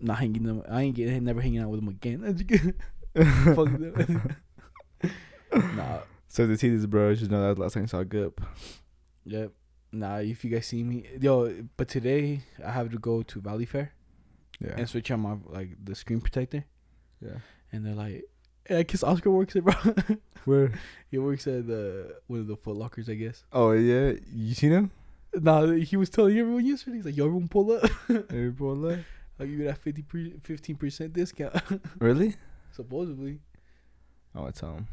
[0.00, 0.62] Not hanging them.
[0.68, 2.22] I ain't getting never hanging out with them again.
[3.16, 4.36] Fuck them.
[5.76, 8.40] nah, So to see this, bro, just know that last time I saw Gup.
[9.24, 9.52] yep.
[9.92, 11.64] Nah, if you guys see me, yo.
[11.76, 13.92] But today I have to go to Valley Fair
[14.60, 14.74] Yeah.
[14.76, 16.64] and switch on my like the screen protector,
[17.24, 17.38] yeah.
[17.72, 18.24] and they're like,
[18.66, 19.74] "Hey, I guess Oscar works there, bro."
[20.44, 20.72] Where?
[21.10, 23.44] he works at the one of the Foot Lockers, I guess.
[23.52, 24.90] Oh yeah, you seen him?
[25.34, 26.96] Nah, he was telling everyone yesterday.
[26.96, 27.88] He's like, "Yo, everyone pull up.
[28.28, 29.04] Hey, bro, like-
[29.38, 30.04] I'll give you that 50
[30.42, 31.54] 15 percent discount."
[32.00, 32.34] Really?
[32.76, 33.40] Supposedly.
[34.34, 34.86] I want to tell him.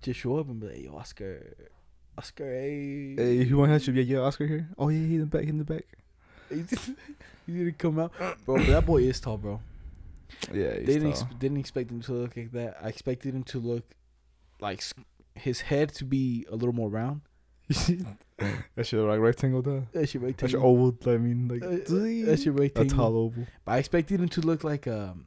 [0.00, 1.54] just show up and be like, "Yo, Oscar,
[2.16, 4.68] Oscar, hey, Hey, you want to should be yeah, Oscar here.
[4.78, 5.84] Oh yeah, he in the back, he in the back.
[6.48, 6.62] he
[7.52, 8.12] didn't come out,
[8.46, 8.56] bro.
[8.56, 9.60] But that boy is tall, bro.
[10.52, 12.78] Yeah, They didn't ex- didn't expect him to look like that.
[12.82, 13.84] I expected him to look
[14.60, 14.82] like
[15.34, 17.20] his head to be a little more round.
[17.68, 19.86] that shit like rectangle though.
[19.92, 20.96] That shit right That shit oval.
[21.06, 21.84] I mean, like Uh,
[22.26, 23.46] that shit right a tall oval.
[23.64, 25.26] But I expected him to look like um,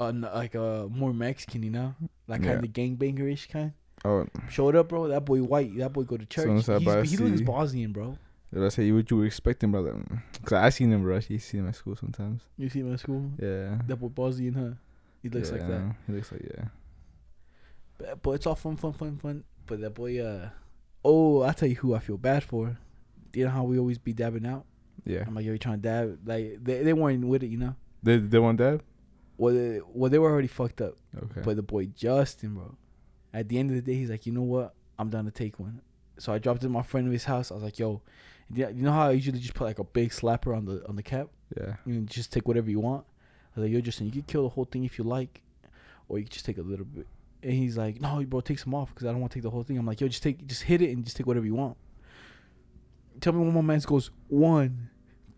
[0.00, 1.94] an like a more Mexican, you know,
[2.26, 2.54] like Yeah.
[2.54, 3.72] kind of gangbangerish kind.
[4.04, 5.08] Oh, Showed up, bro.
[5.08, 5.76] That boy white.
[5.76, 6.64] That boy go to church.
[6.64, 8.16] Soon He's, he looks Bosnian, bro.
[8.52, 9.94] did I say you what you were expecting, brother?
[10.44, 11.16] Cause I seen him, bro.
[11.16, 12.42] I see him at school sometimes.
[12.56, 13.30] You see him at school.
[13.38, 13.78] Yeah.
[13.86, 14.74] That boy Bosnian, huh?
[15.22, 15.94] He looks like that.
[16.06, 16.64] He looks like yeah.
[17.98, 19.44] But, but it's all fun, fun, fun, fun.
[19.66, 20.48] But that boy, uh,
[21.04, 22.78] oh, I tell you who I feel bad for.
[23.34, 24.64] You know how we always be dabbing out.
[25.04, 25.24] Yeah.
[25.26, 26.18] I'm like, yo, you trying to dab?
[26.26, 27.74] Like they, they weren't with it, you know.
[28.02, 28.80] They they want that?
[29.40, 30.98] Well, they, well, they were already fucked up.
[31.16, 31.40] Okay.
[31.42, 32.76] But the boy Justin, bro,
[33.32, 34.74] at the end of the day, he's like, you know what?
[34.98, 35.80] I'm down to take one.
[36.18, 37.50] So I dropped it at my friend of his house.
[37.50, 38.02] I was like, yo,
[38.52, 40.94] you you know how I usually just put like a big slapper on the on
[40.96, 41.28] the cap?
[41.56, 41.76] yeah.
[41.86, 43.06] You can just take whatever you want.
[43.56, 45.40] I was like, yo, Justin, you can kill the whole thing if you like,
[46.08, 47.06] or you can just take a little bit.
[47.42, 49.50] And he's like, no, bro, take some off because I don't want to take the
[49.50, 49.78] whole thing.
[49.78, 51.78] I'm like, yo, just take, just hit it and just take whatever you want.
[53.20, 54.90] Tell me when my man goes one,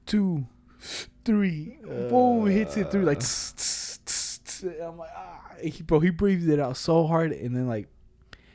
[0.07, 0.45] two,
[1.25, 3.19] three, boom, hits it through like.
[3.19, 3.21] Uh.
[3.21, 3.92] tss, tss,
[4.69, 4.81] tss.
[4.81, 7.89] I'm like, ah, he, bro, he breathed it out so hard, and then like,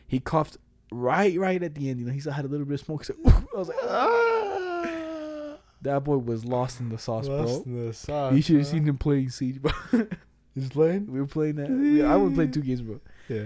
[0.08, 0.58] he coughed
[0.92, 2.00] right, right at the end.
[2.00, 3.04] You know, he still had a little bit of smoke.
[3.04, 5.58] So I was like, ah.
[5.82, 7.64] That boy was lost in the sauce, bro.
[7.66, 8.34] the sauce.
[8.34, 9.72] You should have seen him playing Siege, bro.
[10.56, 11.12] He's playing.
[11.12, 11.70] we were playing that.
[11.70, 13.00] We, I would play two games, bro.
[13.30, 13.44] Yeah.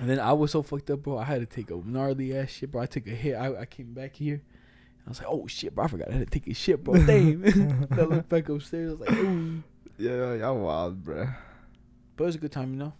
[0.00, 1.16] And then I was so fucked up, bro.
[1.16, 2.82] I had to take a gnarly ass shit, bro.
[2.82, 3.34] I took a hit.
[3.34, 4.42] I, I came back here.
[5.06, 5.84] I was like, oh shit, bro.
[5.84, 6.94] I forgot I had to take a shit, bro.
[7.06, 7.88] Damn.
[7.92, 8.90] I looked back upstairs.
[8.90, 9.62] I was like, ooh.
[9.96, 11.34] Yeah, y'all wild, bruh.
[12.18, 12.92] But it was a good time, you know.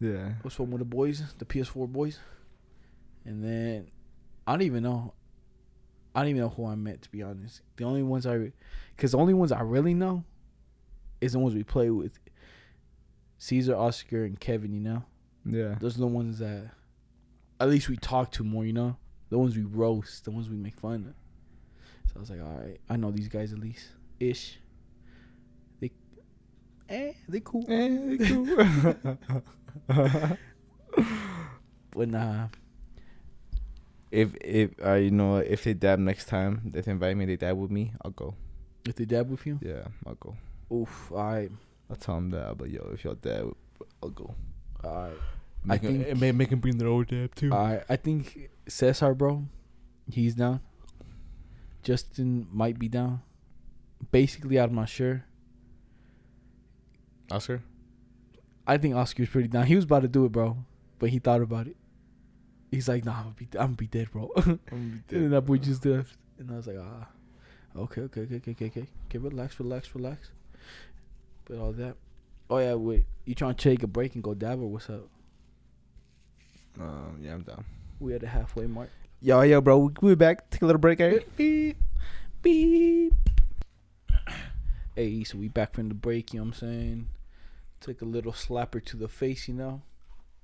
[0.00, 0.30] Yeah.
[0.38, 2.18] It was fun with the boys, the PS4 boys.
[3.24, 3.90] And then
[4.46, 5.12] I don't even know.
[6.14, 7.60] I don't even know who I met to be honest.
[7.76, 8.52] The only ones I,
[8.96, 10.24] because the only ones I really know,
[11.20, 12.18] is the ones we play with.
[13.38, 14.72] Caesar, Oscar, and Kevin.
[14.72, 15.04] You know.
[15.44, 15.76] Yeah.
[15.78, 16.70] Those are the ones that
[17.60, 18.96] at least we talk to more, you know?
[19.28, 22.10] The ones we roast, the ones we make fun of.
[22.10, 23.86] So I was like, all right, I know these guys at least.
[24.18, 24.58] Ish.
[26.92, 27.64] They eh, they cool.
[27.68, 28.46] Eh, they cool.
[31.94, 32.48] But nah.
[34.10, 37.56] if if uh, you know if they dab next time, they invite me, they dab
[37.56, 38.34] with me, I'll go.
[38.86, 40.36] If they dab with you, Yeah, I'll go.
[40.72, 41.50] oof, alright.
[41.88, 42.58] I'll tell them that.
[42.58, 43.54] But yo, if y'all dab,
[44.02, 44.34] I'll go.
[44.84, 45.16] Alright.
[45.64, 47.52] Make I 'em- think- and make, make them bring their own dab too.
[47.52, 47.84] Alright.
[47.88, 49.44] I think Cesar, bro,
[50.10, 50.60] he's down.
[51.82, 53.22] Justin might be down.
[54.10, 55.24] Basically, I'm not sure.
[57.32, 57.62] Oscar.
[58.66, 59.66] I think Oscar's pretty down.
[59.66, 60.56] He was about to do it, bro,
[60.98, 61.76] but he thought about it.
[62.70, 64.30] He's like, nah, I'm gonna be, I'm gonna be dead, bro.
[64.70, 66.16] and that boy just left.
[66.38, 67.08] And I was like, ah,
[67.76, 68.86] okay, okay, okay, okay, okay, okay.
[69.08, 70.30] Okay, relax, relax, relax.
[71.44, 71.96] But all that.
[72.48, 73.04] Oh yeah, wait.
[73.24, 75.08] You trying to take a break and go dab or what's up?
[76.80, 77.64] Um, yeah, I'm down.
[78.00, 78.90] We at the halfway mark.
[79.20, 80.48] Yo, yo, bro, we- we'll back.
[80.50, 81.20] Take a little break, eh?
[81.36, 81.76] Beep,
[82.42, 83.12] beep.
[84.94, 87.06] Hey, so we back from the break, you know what I'm saying?
[87.82, 89.82] Took a little slapper to the face, you know?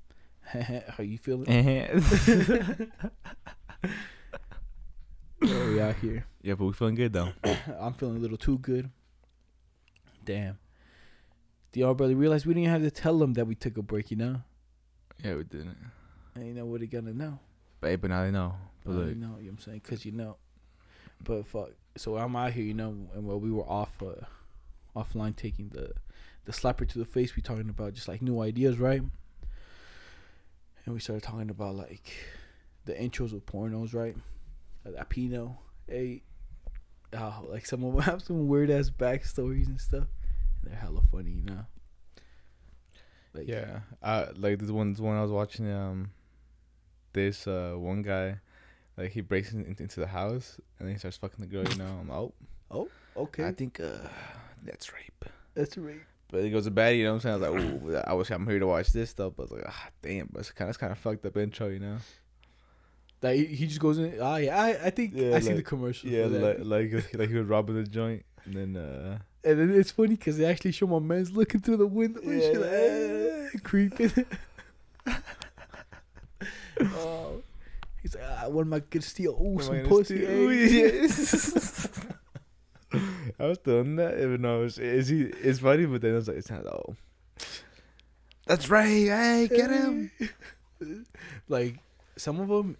[0.44, 1.50] How you feeling?
[1.50, 1.92] Yeah,
[5.40, 6.26] we out here.
[6.42, 7.32] yeah, but we feeling good though.
[7.78, 8.90] I'm feeling a little too good.
[10.24, 10.58] Damn.
[11.70, 14.10] Do y'all really realize we didn't have to tell them that we took a break,
[14.10, 14.40] you know?
[15.22, 15.76] Yeah, we didn't.
[16.34, 17.38] And you know what nobody gonna know.
[17.80, 18.54] But, hey, but now they know.
[18.84, 19.80] But look, you know, you know what I'm saying?
[19.84, 20.36] Because you know.
[21.22, 21.70] But fuck.
[21.96, 24.24] So I'm out here, you know, and while we were off, uh,
[24.96, 25.92] offline taking the,
[26.48, 29.02] the slapper to the face, we talking about just like new ideas, right?
[30.84, 32.10] And we started talking about like
[32.86, 34.16] the intros of pornos, right?
[34.82, 36.22] Like that Pino, hey,
[37.12, 40.06] oh, like some of them have some weird ass backstories and stuff.
[40.62, 41.66] And they're hella funny, you know.
[43.34, 45.70] Like, yeah, uh, like this one, this one I was watching.
[45.70, 46.12] Um,
[47.12, 48.38] this uh one guy,
[48.96, 51.68] like he breaks in, into the house and then he starts fucking the girl.
[51.68, 52.32] You know, I'm out.
[52.70, 54.08] oh, Okay, I think uh
[54.64, 55.26] that's rape.
[55.54, 56.00] that's right.
[56.30, 57.44] But it goes to bad, you know what I'm saying?
[57.44, 59.32] I was like, ooh, I wish I'm here to watch this stuff.
[59.36, 61.36] But I was like, ah, damn, but it's kind of, it's kind of fucked up
[61.38, 61.96] intro, you know?
[63.22, 64.14] Like he- he just goes in.
[64.20, 66.08] Ah, yeah, I, I think Yeah, I see the commercial.
[66.10, 66.66] Yeah, that.
[66.66, 70.10] like, like like he was robbing the joint, and then uh, And then it's funny
[70.16, 74.26] because they actually show my man's looking through the window and shit, like, eh, creeping.
[76.80, 77.42] oh,
[78.02, 79.32] he's like, ah, what am I gonna steal?
[79.40, 80.24] Ooh, am some pussy.
[80.26, 80.50] eh?
[80.50, 81.87] Yes.
[83.38, 86.28] I was doing that, even though it's is he it's funny, but then I was
[86.28, 86.96] like, it's not oh,
[88.46, 90.10] that's right, hey, get him.
[91.48, 91.78] like
[92.16, 92.76] some of them,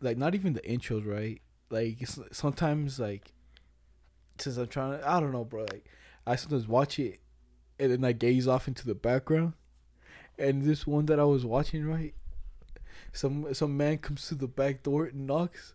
[0.00, 1.40] like not even the intros, right?
[1.70, 3.32] Like sometimes, like
[4.38, 5.62] since I'm trying to, I don't know, bro.
[5.62, 5.86] Like
[6.26, 7.20] I sometimes watch it
[7.78, 9.54] and then I gaze off into the background,
[10.38, 12.14] and this one that I was watching, right?
[13.12, 15.74] Some some man comes to the back door and knocks,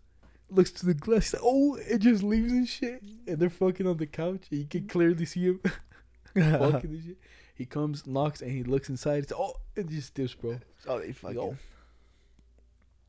[0.54, 3.96] looks to the glass, like, oh, it just leaves and shit, and they're fucking on
[3.96, 4.88] the couch, and you can mm.
[4.88, 5.60] clearly see him
[6.34, 7.18] fucking and shit.
[7.54, 9.24] He comes, knocks, and he looks inside.
[9.24, 10.58] It's oh, it just dips, bro.
[10.86, 11.36] oh, they fucking.
[11.36, 11.56] Yo.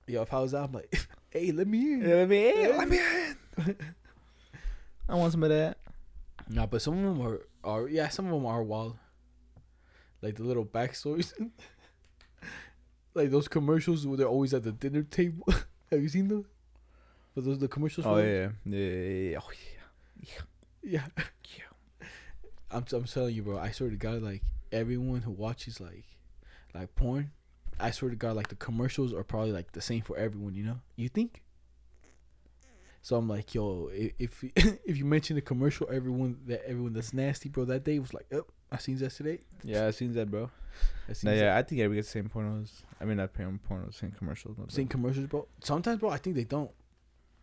[0.06, 2.02] Yo, if I was out, I'm like, hey, let me in.
[2.02, 2.78] Yeah, let me in.
[2.78, 3.78] Let me in.
[5.10, 5.78] I want some of that.
[6.50, 8.98] Nah, but some of them are, are yeah, some of them are wild.
[10.22, 11.34] Like the little backstories.
[13.14, 15.46] like those commercials where they're always at the dinner table.
[15.92, 16.46] Have you seen those?
[17.36, 18.06] But those the commercials.
[18.06, 19.40] Oh for yeah, yeah, yeah, yeah.
[19.42, 19.52] Oh,
[20.22, 20.30] yeah.
[20.84, 21.08] yeah.
[22.72, 23.58] I'm I'm telling you, bro.
[23.58, 24.42] I swear to God, like
[24.72, 26.06] everyone who watches like
[26.74, 27.32] like porn,
[27.80, 30.56] I swear to God, like the commercials are probably like the same for everyone.
[30.56, 30.80] You know?
[30.96, 31.42] You think?
[33.02, 37.50] So I'm like, yo, if if you mention the commercial, everyone that everyone that's nasty,
[37.50, 39.40] bro, that day was like, oh, I seen that today.
[39.64, 40.50] Yeah, I seen that, bro.
[41.10, 41.44] I seen No, that.
[41.44, 42.70] yeah, I think everybody gets the same pornos.
[43.02, 44.58] I mean, not porn, pornos, same commercials.
[44.70, 45.48] Seen commercials, bro.
[45.60, 46.72] Sometimes, bro, I think they don't.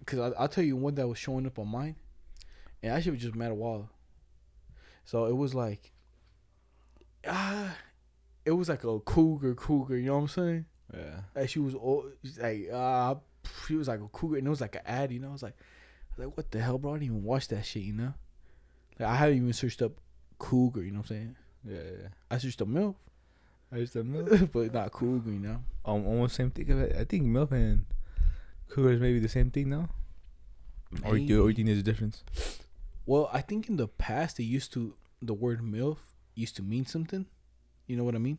[0.06, 1.96] Cause I, I'll tell you one that was showing up on mine,
[2.82, 3.90] and actually was just mad a while.
[5.04, 5.92] So it was like,
[7.26, 7.76] ah,
[8.44, 9.96] it was like a cougar, cougar.
[9.96, 10.64] You know what I'm saying?
[10.94, 11.20] Yeah.
[11.34, 12.06] Like she was all
[12.38, 13.16] like, ah,
[13.66, 15.12] she was like a cougar, and it was like an ad.
[15.12, 16.92] You know, I was like, I was like, what the hell, bro?
[16.92, 17.82] I didn't even watch that shit.
[17.82, 18.14] You know,
[18.98, 19.92] like I haven't even searched up
[20.38, 20.82] cougar.
[20.82, 21.36] You know what I'm saying?
[21.64, 22.08] Yeah, yeah.
[22.30, 22.94] I searched up milf,
[23.72, 24.48] I just don't know.
[24.52, 25.30] but not cougar.
[25.30, 25.62] You know.
[25.84, 26.94] um, almost same thing.
[26.98, 27.84] I think MILF and
[28.70, 29.88] Cougar is maybe the same thing now.
[31.04, 31.54] Or you, or you Maybe.
[31.54, 32.24] think there's a difference?
[33.06, 35.98] Well, I think in the past they used to the word MILF
[36.34, 37.26] used to mean something.
[37.86, 38.38] You know what I mean?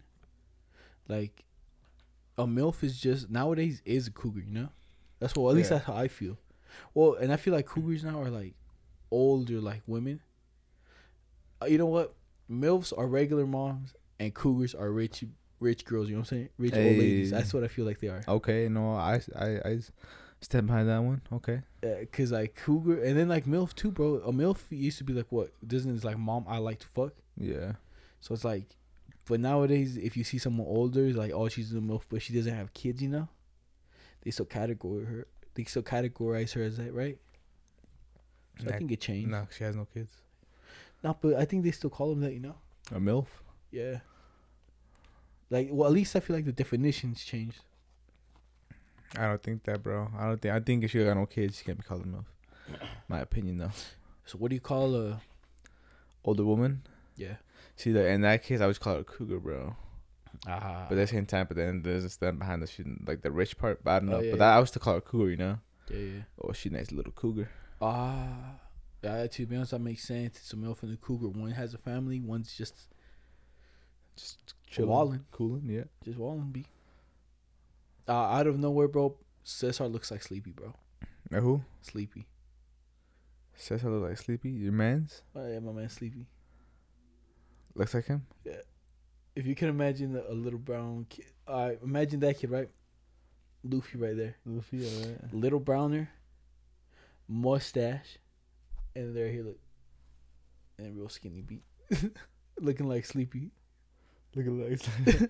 [1.08, 1.44] Like
[2.38, 4.70] a MILF is just nowadays is a cougar, you know?
[5.20, 5.78] That's what at least Yeah.
[5.78, 6.38] that's how I feel.
[6.94, 8.54] Well, and I feel like cougars now are like
[9.12, 10.22] older like women.
[11.62, 12.16] Uh, you know what?
[12.50, 15.24] MILFs are regular moms and cougars are rich
[15.62, 16.50] rich girls, you know what I'm saying?
[16.58, 17.32] Rich old ladies.
[17.32, 18.22] That's what I feel like they are.
[18.28, 19.80] Okay, no, I, I, I
[20.42, 21.22] stand behind that one.
[21.32, 21.62] Okay.
[21.84, 24.16] Uh, Cause like cougar and then like MILF too, bro.
[24.26, 25.52] A MILF used to be like what?
[25.66, 27.14] Disney is like mom I like to fuck.
[27.38, 27.74] Yeah.
[28.20, 28.76] So it's like,
[29.26, 32.34] but nowadays, if you see someone older, it's like, oh, she's a MILF, but she
[32.34, 33.30] doesn't have kids, you know?
[34.24, 35.28] They still categorize her.
[35.54, 37.18] They still categorize her as that, right?
[38.60, 39.30] So I think it changed.
[39.30, 40.12] No, she has no kids.
[41.04, 42.56] No, but I think they still call them that, you know?
[42.92, 43.28] A MILF?
[43.72, 44.00] Yeah.
[45.52, 47.60] Like, well, at least I feel like the definitions changed.
[49.18, 50.08] I don't think that, bro.
[50.18, 50.56] I don't think.
[50.56, 52.26] I think if she got no kids, she can't be called a MILF.
[53.10, 53.72] My opinion, though.
[54.26, 55.22] So what do you call a?
[56.24, 56.84] Older woman.
[57.18, 57.36] Yeah.
[57.76, 59.76] See, that in that case, I would call her a cougar, bro.
[60.48, 60.86] Ah.
[60.88, 63.32] But at the same time, but then there's a stand behind the she, like the
[63.32, 63.84] rich part.
[63.84, 64.20] But I don't Oh, know.
[64.20, 64.52] yeah, but yeah.
[64.52, 65.60] that, I was to call her a cougar, you know.
[65.90, 66.22] yeah, yeah.
[66.42, 67.50] Oh, she nice little cougar.
[67.82, 68.28] Ah,
[69.04, 69.28] yeah.
[69.28, 70.38] To be honest, that makes sense.
[70.38, 71.28] It's a male from the cougar.
[71.28, 72.22] One has a family.
[72.22, 72.76] One's just
[74.16, 75.26] Just Wallin.
[75.32, 75.64] cooling.
[75.70, 75.84] Yeah.
[76.04, 76.52] just walling.
[76.52, 76.66] Be.
[78.08, 79.16] Uh, out of nowhere, bro.
[79.44, 80.74] Cesar looks like Sleepy, bro.
[81.34, 81.62] Uh, who?
[81.82, 82.28] Sleepy.
[83.56, 84.50] Says I look like Sleepy.
[84.50, 86.26] Your man's Oh yeah, my man Sleepy.
[87.76, 88.26] looks like him.
[88.44, 88.62] Yeah.
[89.36, 92.70] If you can imagine a little brown kid, uh, imagine that kid, right?
[93.64, 94.36] Luffy right there.
[94.46, 94.78] Luffy.
[94.78, 95.16] Yeah.
[95.32, 96.10] little browner,
[97.28, 98.18] mustache,
[98.96, 99.60] and there he look,
[100.80, 101.64] and real skinny beat,
[102.60, 103.52] looking like Sleepy.
[104.36, 104.82] Looking like.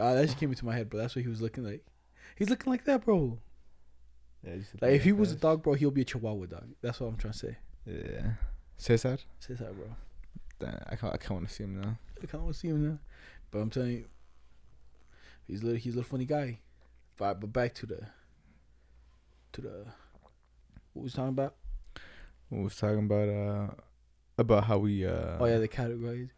[0.00, 1.00] Ah, that just came into my head, bro.
[1.00, 1.84] That's what he was looking like.
[2.36, 3.36] He's looking like that, bro.
[4.46, 4.54] yeah.
[4.80, 6.68] Like if he was a dog, bro, he'll be a Chihuahua dog.
[6.80, 7.56] That's what I'm trying to say.
[7.84, 8.30] Yeah.
[8.76, 9.18] Cesar.
[9.40, 9.86] Cesar, bro.
[10.60, 11.12] Damn, I can't.
[11.14, 11.98] I can't want to see him now.
[12.22, 12.98] I can't want to see him now,
[13.50, 14.04] but I'm telling you,
[15.48, 16.60] he's a little, he's a little funny guy.
[17.16, 18.06] But but back to the,
[19.54, 19.84] to the,
[20.92, 21.56] what was talking about?
[22.50, 23.74] We was talking about uh
[24.38, 26.28] about how we uh Oh yeah, the categories.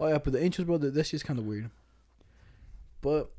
[0.00, 1.70] Oh yeah, but the intros, bro, that- that's just kind of weird.
[3.00, 3.30] But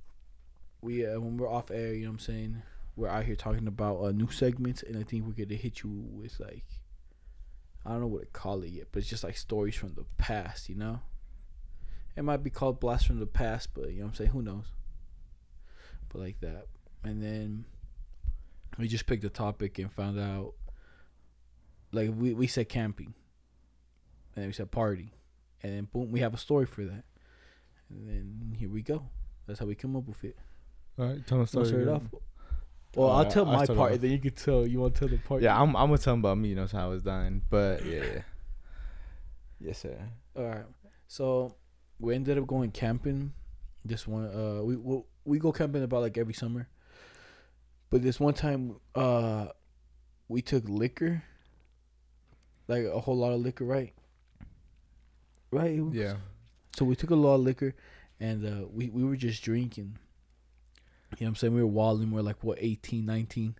[0.82, 2.62] we, uh, when we're off air, you know what I'm saying,
[2.96, 5.89] we're out here talking about uh, new segments, and I think we're gonna hit you
[5.89, 6.65] with like,
[7.86, 10.06] I don't know what to call it yet, but it's just like stories from the
[10.17, 11.00] past, you know.
[12.15, 14.41] It might be called blast from the past, but you know what I'm saying, who
[14.41, 14.65] knows?
[16.10, 16.67] But like that,
[17.04, 17.65] and then
[18.78, 20.54] we just picked a topic and found out,
[21.91, 23.13] like we we said camping,
[24.36, 25.12] and we said party,
[25.63, 27.04] and then boom, we have a story for that,
[27.89, 29.04] and then here we go.
[29.47, 30.38] That's how we come up with it.
[30.97, 32.04] All right, tell us So start it off.
[32.95, 34.67] Well, I'll Uh, tell I'll my part, and then you can tell.
[34.67, 35.41] You want to tell the part?
[35.41, 35.76] Yeah, I'm.
[35.76, 36.49] I'm gonna tell about me.
[36.49, 38.04] You know how I was dying, but yeah.
[38.04, 38.21] yeah.
[39.60, 39.97] yes, sir.
[40.36, 40.65] All right.
[41.08, 41.56] So
[41.99, 43.34] we ended up going camping.
[43.84, 46.69] This one, uh, we we, we go camping about like every summer.
[47.89, 49.47] But this one time, uh,
[50.28, 51.23] we took liquor.
[52.67, 53.93] Like a whole lot of liquor, right?
[55.54, 55.84] Right.
[55.84, 56.16] Was- Yeah.
[56.76, 57.76] So we took a lot of liquor,
[58.20, 59.98] and uh, we we were just drinking.
[61.20, 61.54] You know what I'm saying?
[61.56, 62.12] We were wilding.
[62.12, 63.56] We are like what 18, 19.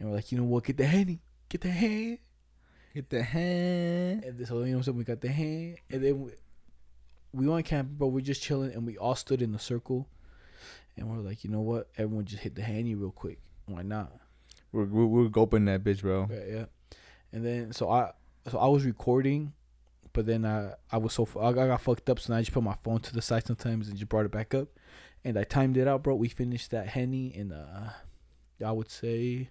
[0.00, 0.64] and we're like, you know what?
[0.64, 2.18] Get the henny, get the henny.
[2.94, 4.24] get the hand.
[4.24, 4.98] And this, so you know what I'm saying?
[4.98, 6.30] We got the hand, and then we,
[7.32, 10.08] we went camping, but we're just chilling, and we all stood in a circle,
[10.96, 11.88] and we're like, you know what?
[11.96, 13.38] Everyone just hit the handy real quick.
[13.66, 14.12] Why not?
[14.72, 16.26] We're we're, we're gulping that bitch, bro.
[16.30, 16.64] Yeah, yeah.
[17.32, 18.10] And then so I
[18.50, 19.52] so I was recording,
[20.16, 22.52] but then I I was so I got, I got fucked up, so I just
[22.52, 24.68] put my phone to the side sometimes and just brought it back up,
[25.22, 26.14] and I timed it out, bro.
[26.14, 27.92] We finished that henny in uh,
[28.64, 29.50] I would say,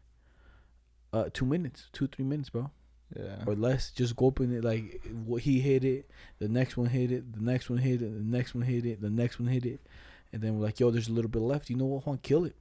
[1.13, 2.71] uh, two minutes, two three minutes, bro.
[3.15, 3.43] Yeah.
[3.45, 3.91] or less.
[3.91, 7.69] Just gulping it like what he hit it, the next one hit it, the next
[7.69, 9.81] one hit it, the next one hit it, the next one hit it,
[10.33, 11.69] and then we're like, yo, there's a little bit left.
[11.69, 12.07] You know what?
[12.07, 12.55] Juan, kill it.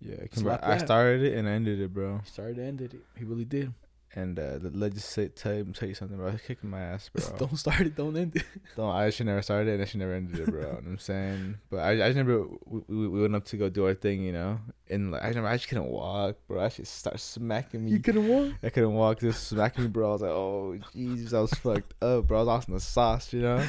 [0.00, 0.16] Yeah.
[0.16, 0.82] It's come like back.
[0.82, 2.18] I started it and I ended it, bro.
[2.24, 3.04] He started, and ended it.
[3.16, 3.72] He really did.
[4.12, 6.28] And uh, just say, tell you tell you something, bro.
[6.28, 7.24] I was kicking my ass, bro.
[7.38, 8.42] don't start it, don't end it.
[8.76, 10.60] Don't I should never started it and I should never ended it, bro.
[10.60, 13.44] you know what I'm saying, but I, I just remember we, we, we went up
[13.46, 16.38] to go do our thing, you know, and like I remember I just couldn't walk,
[16.48, 16.60] bro.
[16.60, 17.92] I just start smacking me.
[17.92, 18.54] You couldn't walk.
[18.64, 20.08] I couldn't walk, just smacking me, bro.
[20.08, 22.38] I was like, oh Jesus, I was fucked up, bro.
[22.38, 23.64] I was lost in the sauce, you know.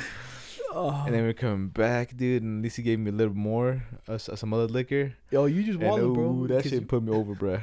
[0.74, 1.04] Oh.
[1.06, 3.84] And then we're coming back, dude, and at least he gave me a little more,
[4.08, 5.14] uh, some other liquor.
[5.30, 6.48] yo, you just walling, bro.
[6.48, 7.60] that shit you- put me over, bro.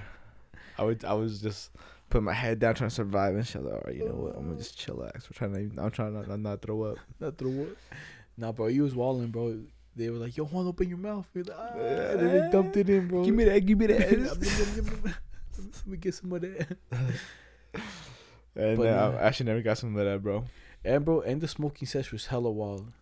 [0.77, 1.71] I would, I was just
[2.11, 3.63] putting my head down trying to survive, and shit.
[3.63, 4.37] Like, all right, you know what?
[4.37, 5.25] I'm gonna just chillax.
[5.25, 6.99] We're trying to, even- I'm trying to not, not throw up.
[7.21, 7.69] not throw up.
[8.37, 9.59] Nah, bro, you was walling, bro.
[9.97, 11.27] They were like, yo, Juan, open your mouth.
[11.35, 11.73] Like, ah.
[11.75, 13.25] And then they dumped it in, bro.
[13.25, 15.17] Give me that, give me that.
[15.59, 16.77] Let me get some of that.
[18.55, 19.19] and But nah.
[19.19, 20.45] I actually never got some of that, bro.
[20.85, 22.93] And bro, and the smoking session was hella wild.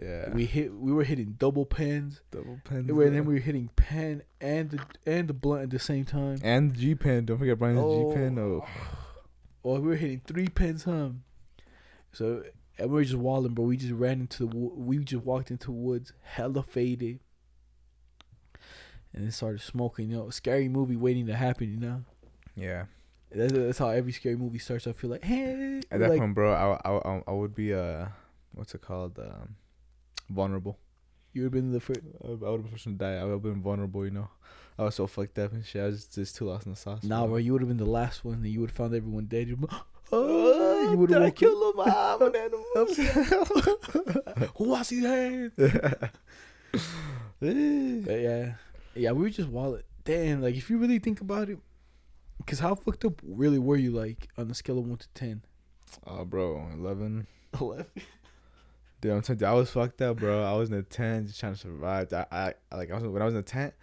[0.00, 2.22] Yeah, We hit, we were hitting double pens.
[2.30, 2.88] double pen.
[2.88, 6.38] And then we were hitting pen and the and the blunt at the same time.
[6.42, 7.26] and the G pen.
[7.26, 8.38] Don't forget Brian's G pen.
[8.38, 8.64] Oh,
[9.64, 11.10] Oh, we were hitting three pens, huh?
[12.12, 12.42] So
[12.78, 13.66] and we were just walling, bro.
[13.66, 17.20] We just ran into the we just walked into the woods, hella faded,
[19.12, 20.10] and then started smoking.
[20.10, 21.70] You know, scary movie waiting to happen.
[21.70, 22.04] You know,
[22.56, 22.84] yeah.
[23.30, 24.86] that's, that's how every scary movie starts.
[24.86, 27.74] I feel like, hey, At that like, point, bro, I, I, I, I would be
[27.74, 28.06] uh,
[28.54, 29.18] what's it called?
[29.18, 29.56] Um,
[30.32, 30.78] vulnerable.
[31.32, 32.00] you would have been the first.
[32.24, 33.16] I would have been the first one to die.
[33.16, 34.28] I would have been vulnerable, you know.
[34.78, 35.82] I was so fucked up and shit.
[35.82, 37.04] I was just too lost in the sauce.
[37.04, 39.26] Nah, bro, you would have been the last one, and you would have found everyone
[39.26, 39.48] dead.
[39.48, 39.66] You'd be,
[40.14, 42.32] Oh, you would have woken- kill my mom
[42.76, 42.84] ah,
[44.56, 45.52] Who wants his hand?
[47.40, 48.54] But yeah,
[48.94, 49.84] yeah, we were just wallet.
[50.04, 51.58] Damn, like if you really think about it,
[52.38, 55.42] because how fucked up really were you like on the scale of one to ten?
[56.06, 57.26] oh, bro, eleven.
[57.60, 57.84] Eleven.
[59.02, 60.44] Dude, I'm telling you, I was fucked up, bro.
[60.44, 62.12] I was in a tent just trying to survive.
[62.12, 63.74] I, I like, I was when I was in a tent.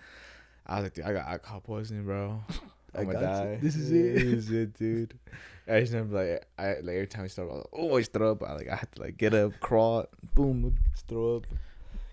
[0.66, 2.42] I was like, dude, I got alcohol poisoning, bro.
[2.96, 3.26] I I'ma got you.
[3.26, 3.60] die.
[3.62, 4.14] This is it.
[4.16, 5.20] This is it, dude.
[5.68, 8.32] I just remember like I like every time I start, I was like, always throw
[8.32, 8.44] up.
[8.44, 10.06] I like I had to like get up, crawl,
[10.36, 11.48] boom, throw up,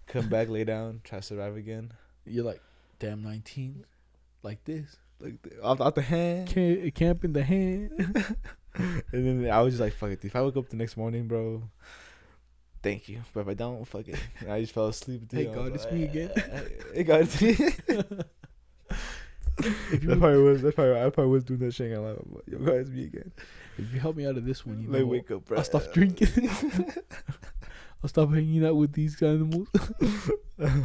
[0.08, 1.92] come back, lay down, try to survive again.
[2.26, 2.60] You're like,
[2.98, 3.84] damn, 19,
[4.42, 4.96] like this.
[5.20, 7.92] Like the, off, off the hand, Camp, camp in the hand.
[8.74, 10.24] and then I was just like, fuck it.
[10.24, 11.62] If I wake up the next morning, bro,
[12.86, 13.20] thank you.
[13.34, 14.18] But if I don't, fuck it.
[14.40, 15.28] And I just fell asleep.
[15.28, 15.40] Dude.
[15.40, 16.30] Hey, God, it's me again.
[16.94, 17.50] Hey God, it's me.
[19.58, 20.62] if you That probably was.
[20.62, 21.00] That probably.
[21.00, 21.96] I probably was doing that shit.
[21.96, 22.16] I'm like,
[22.46, 23.32] yo, God, it's me again.
[23.76, 25.58] if you help me out of this one, you Like, know, wake up, bro.
[25.58, 26.48] I'll stop drinking.
[28.02, 29.68] I'll stop hanging out with these animals.
[30.58, 30.84] and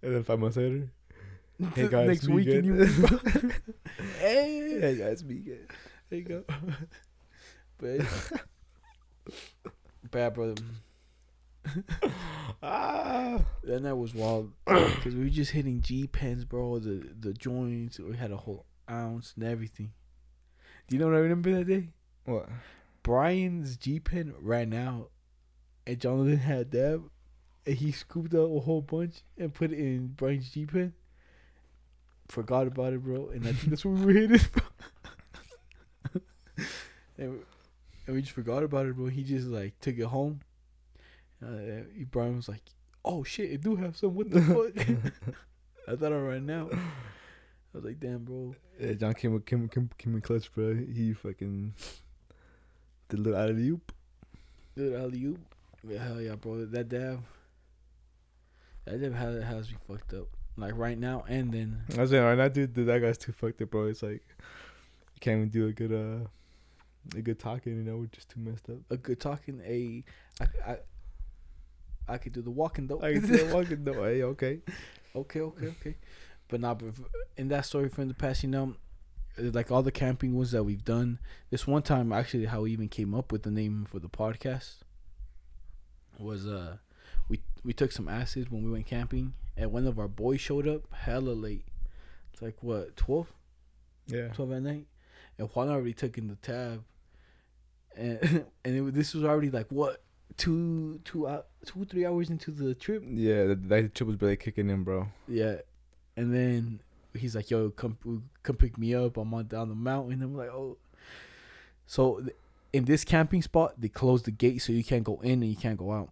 [0.00, 0.88] then five months later,
[1.74, 2.64] hey guys, next me week, again.
[2.64, 2.84] you.
[4.18, 5.66] hey, hey guys, me again.
[6.08, 6.44] there you go.
[7.78, 8.00] but
[10.12, 10.62] bad brother.
[12.64, 16.78] Ah, Then That was wild because we were just hitting G pens, bro.
[16.78, 17.98] The the joints.
[17.98, 19.92] We had a whole ounce and everything.
[20.86, 21.88] Do you know what I remember that day?
[22.24, 22.48] what?
[23.02, 25.10] Brian's G pen ran out,
[25.86, 27.10] and Jonathan had dab,
[27.66, 30.92] and he scooped out a whole bunch and put it in Brian's G pen.
[32.28, 34.38] Forgot about it, bro, and I think that's what we were hitting,
[37.18, 37.40] and,
[38.06, 39.06] and we just forgot about it, bro.
[39.06, 40.40] He just like took it home.
[41.42, 42.62] Uh, Brian was like,
[43.04, 44.14] "Oh shit, it do have some.
[44.14, 45.14] What the fuck?"
[45.88, 46.68] I thought I ran now.
[46.72, 46.78] I
[47.74, 50.74] was like, "Damn, bro." Yeah, John came with came came came in clutch, bro.
[50.74, 51.74] He fucking
[53.08, 53.92] did a little out of the oop.
[54.76, 55.40] Dude, alley oop.
[55.86, 56.64] Yeah, hell yeah, bro.
[56.64, 57.22] That dab.
[58.84, 60.28] That dab has, has me fucked up.
[60.56, 61.82] Like right now and then.
[61.96, 63.86] I was saying right now, dude, that guy's too fucked up, bro.
[63.86, 64.22] It's like
[65.14, 66.28] you can't even do a good uh
[67.16, 67.76] a good talking.
[67.76, 68.78] You know, we're just too messed up.
[68.90, 70.04] A good talking, a.
[70.40, 70.76] I, I,
[72.08, 73.00] I could do the walking though.
[73.00, 74.04] I can still walking though.
[74.04, 74.60] Hey, okay.
[75.14, 75.96] okay, okay, okay.
[76.48, 76.94] But not but
[77.36, 78.74] in that story from the past, you know,
[79.38, 81.18] like all the camping ones that we've done.
[81.50, 84.78] This one time, actually, how we even came up with the name for the podcast
[86.18, 86.76] was uh,
[87.28, 90.68] we we took some acid when we went camping, and one of our boys showed
[90.68, 91.64] up hella late.
[92.32, 93.32] It's like what twelve.
[94.08, 94.28] Yeah.
[94.28, 94.86] 12 at night,
[95.38, 96.82] and Juan already took in the tab,
[97.96, 100.02] and and it, this was already like what
[100.36, 103.02] two two uh, two three hours into the trip.
[103.06, 105.08] Yeah, that, that chip was barely kicking in, bro.
[105.28, 105.56] Yeah,
[106.16, 106.80] and then
[107.14, 107.96] he's like, "Yo, come
[108.42, 109.16] come pick me up.
[109.16, 110.78] I'm on down the mountain." I'm like, "Oh."
[111.86, 112.36] So th-
[112.72, 115.56] in this camping spot, they closed the gate so you can't go in and you
[115.56, 116.10] can't go out.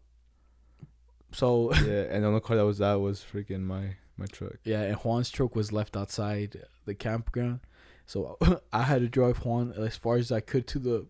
[1.32, 4.56] So yeah, and the only car that was out was freaking my my truck.
[4.64, 7.60] Yeah, and Juan's truck was left outside the campground,
[8.06, 8.36] so
[8.72, 11.06] I had to drive Juan as far as I could to the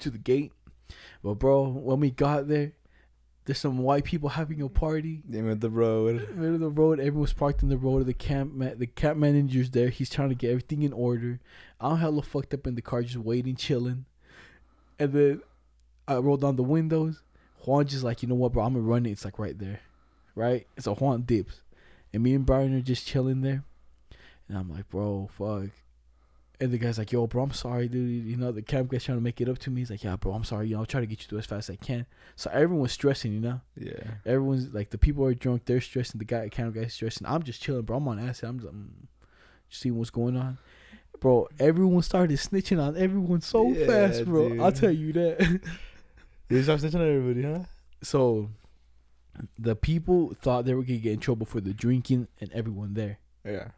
[0.00, 0.52] to the gate.
[1.22, 2.72] But bro, when we got there,
[3.44, 5.22] there's some white people having a party.
[5.32, 6.28] Of the road.
[6.34, 8.06] Middle of the road, everyone's parked in the road.
[8.06, 9.88] The camp man, the camp manager's there.
[9.88, 11.38] He's trying to get everything in order.
[11.80, 14.04] I'm hella fucked up in the car, just waiting, chilling.
[14.98, 15.42] And then
[16.08, 17.22] I roll down the windows.
[17.64, 18.64] Juan just like, you know what, bro?
[18.64, 19.10] I'm gonna run it.
[19.10, 19.80] It's like right there,
[20.34, 20.66] right?
[20.76, 21.62] It's so a Juan dips,
[22.12, 23.64] and me and Brian are just chilling there.
[24.48, 25.70] And I'm like, bro, fuck.
[26.58, 28.24] And the guy's like, yo, bro, I'm sorry, dude.
[28.24, 29.82] You know, the camp guy's trying to make it up to me.
[29.82, 30.68] He's like, yeah, bro, I'm sorry.
[30.68, 32.06] You know, I'll try to get you through as fast as I can.
[32.34, 33.60] So everyone's stressing, you know.
[33.76, 33.92] Yeah.
[34.24, 36.18] Everyone's like the people are drunk, they're stressing.
[36.18, 37.26] The guy camp guy's stressing.
[37.26, 37.98] I'm just chilling, bro.
[37.98, 38.48] I'm on acid.
[38.48, 38.72] I'm just,
[39.68, 40.56] just seeing what's going on,
[41.20, 41.46] bro.
[41.58, 44.58] Everyone started snitching on everyone so Yeah, fast, bro.
[44.62, 45.60] I'll tell you that.
[46.48, 47.64] You just snitching on everybody, huh?
[48.02, 48.48] so,
[49.58, 53.18] the people thought they were gonna get in trouble for the drinking and everyone there,
[53.44, 53.72] Yeah.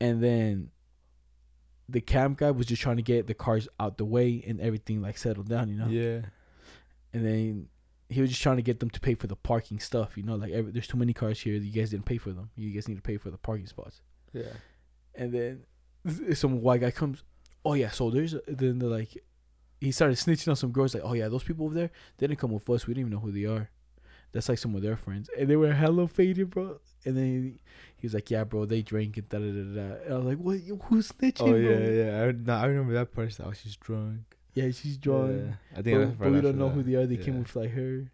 [0.00, 0.70] and then
[1.90, 5.02] the camp guy was just trying to get the cars out the way and everything
[5.02, 5.88] like settled down, you know.
[5.88, 6.22] Yeah.
[7.12, 7.68] And then
[8.08, 10.36] he was just trying to get them to pay for the parking stuff, you know.
[10.36, 11.54] Like every, there's too many cars here.
[11.54, 12.50] You guys didn't pay for them.
[12.56, 14.00] You guys need to pay for the parking spots.
[14.32, 14.52] Yeah.
[15.14, 15.64] And then
[16.34, 17.24] some white guy comes.
[17.64, 19.16] Oh yeah, so there's a, then they're like,
[19.80, 20.94] he started snitching on some girls.
[20.94, 22.86] Like, oh yeah, those people over there, they didn't come with us.
[22.86, 23.70] We didn't even know who they are.
[24.32, 26.78] That's like some of their friends, and they were hella faded, bro.
[27.04, 27.58] And then
[27.96, 29.94] he, was like, yeah, bro, they drank and da da da da.
[30.04, 30.58] And I was like, what?
[30.84, 31.40] Who's snitching?
[31.40, 31.56] Oh bro?
[31.56, 32.22] yeah, yeah.
[32.24, 33.36] I, no, I remember that part.
[33.42, 34.36] Oh, she's drunk.
[34.54, 35.42] Yeah, she's drunk.
[35.46, 35.78] Yeah.
[35.78, 36.74] I think But, that's but we don't know that.
[36.74, 37.06] who they are.
[37.06, 38.10] They came with like her.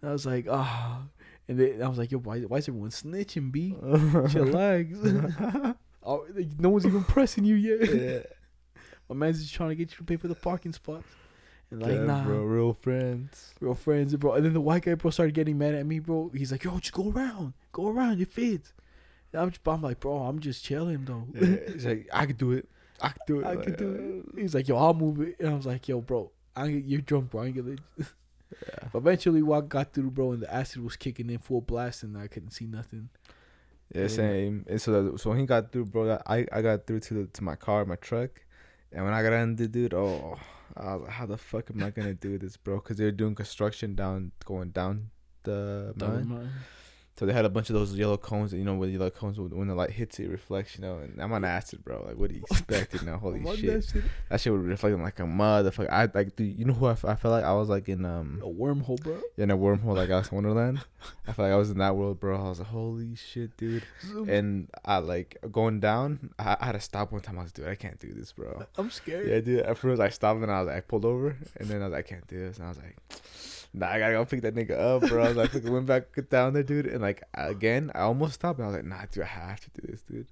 [0.00, 1.02] And I was like, ah.
[1.48, 3.76] And then I was like, yo, why, why is everyone snitching, B?
[3.82, 5.76] Chillax.
[6.02, 7.94] oh, like, no one's even pressing you yet.
[7.94, 8.18] yeah.
[9.08, 11.06] My man's just trying to get you to pay for the parking spots.
[11.80, 13.54] Like, Damn, nah, bro, real friends.
[13.60, 14.34] real friends, bro.
[14.34, 16.30] And then the white guy, bro, started getting mad at me, bro.
[16.34, 17.54] He's like, yo, just go around.
[17.72, 18.20] Go around.
[18.20, 18.72] It fits.
[19.32, 21.26] And I'm, just, I'm like, bro, I'm just chilling, though.
[21.34, 21.56] Yeah.
[21.72, 22.68] He's like, I could do it.
[23.00, 23.44] I could do it.
[23.46, 24.38] I Like, could do it.
[24.40, 25.36] He's like, yo, I'll move it.
[25.40, 27.42] And I was like, yo, bro, I you're drunk, bro.
[27.42, 27.76] I ain't gonna.
[28.68, 28.88] Yeah.
[28.92, 32.16] But eventually, what got through, bro, and the acid was kicking in full blast, and
[32.16, 33.08] I couldn't see nothing.
[33.92, 34.08] Yeah, Yeah.
[34.08, 34.64] same.
[34.68, 37.26] And so that, so when he got through, bro, I I got through to the
[37.26, 38.30] to my car, my truck,
[38.92, 40.38] and when I got in, the dude, oh,
[40.76, 42.76] I was like, how the fuck am I gonna do this, bro?
[42.76, 45.10] Because they were doing construction down, going down
[45.44, 46.28] the Down the mountain.
[46.28, 46.50] mountain.
[47.16, 49.38] So they had a bunch of those yellow cones, and you know, with yellow cones
[49.38, 50.98] when when the light hits it, reflects, you know.
[50.98, 52.04] And I'm on acid, bro.
[52.04, 53.18] Like, what do you expect, you know?
[53.18, 54.04] Holy shit, that shit?
[54.28, 55.90] that shit would reflect like a motherfucker.
[55.90, 58.46] I like, dude, you know who I felt like I was like in um A
[58.48, 59.20] wormhole, bro.
[59.36, 60.80] in a wormhole like Alice in Wonderland.
[61.28, 62.36] I felt like I was in that world, bro.
[62.36, 63.84] I was like, holy shit, dude.
[64.26, 66.30] And I like going down.
[66.38, 67.38] I, I had to stop one time.
[67.38, 68.64] I was, like, dude, I can't do this, bro.
[68.76, 69.28] I'm scared.
[69.28, 69.60] Yeah, dude.
[69.60, 71.92] At first, I stopped and I was like, I pulled over, and then I was
[71.92, 72.96] like, I can't do this, and I was like,
[73.76, 75.24] Nah, I gotta go pick that nigga up, bro.
[75.24, 78.60] I was like, fucking went back down there, dude, and like again, I almost stopped.
[78.60, 80.28] And I was like, Nah, dude, I have to do this, dude.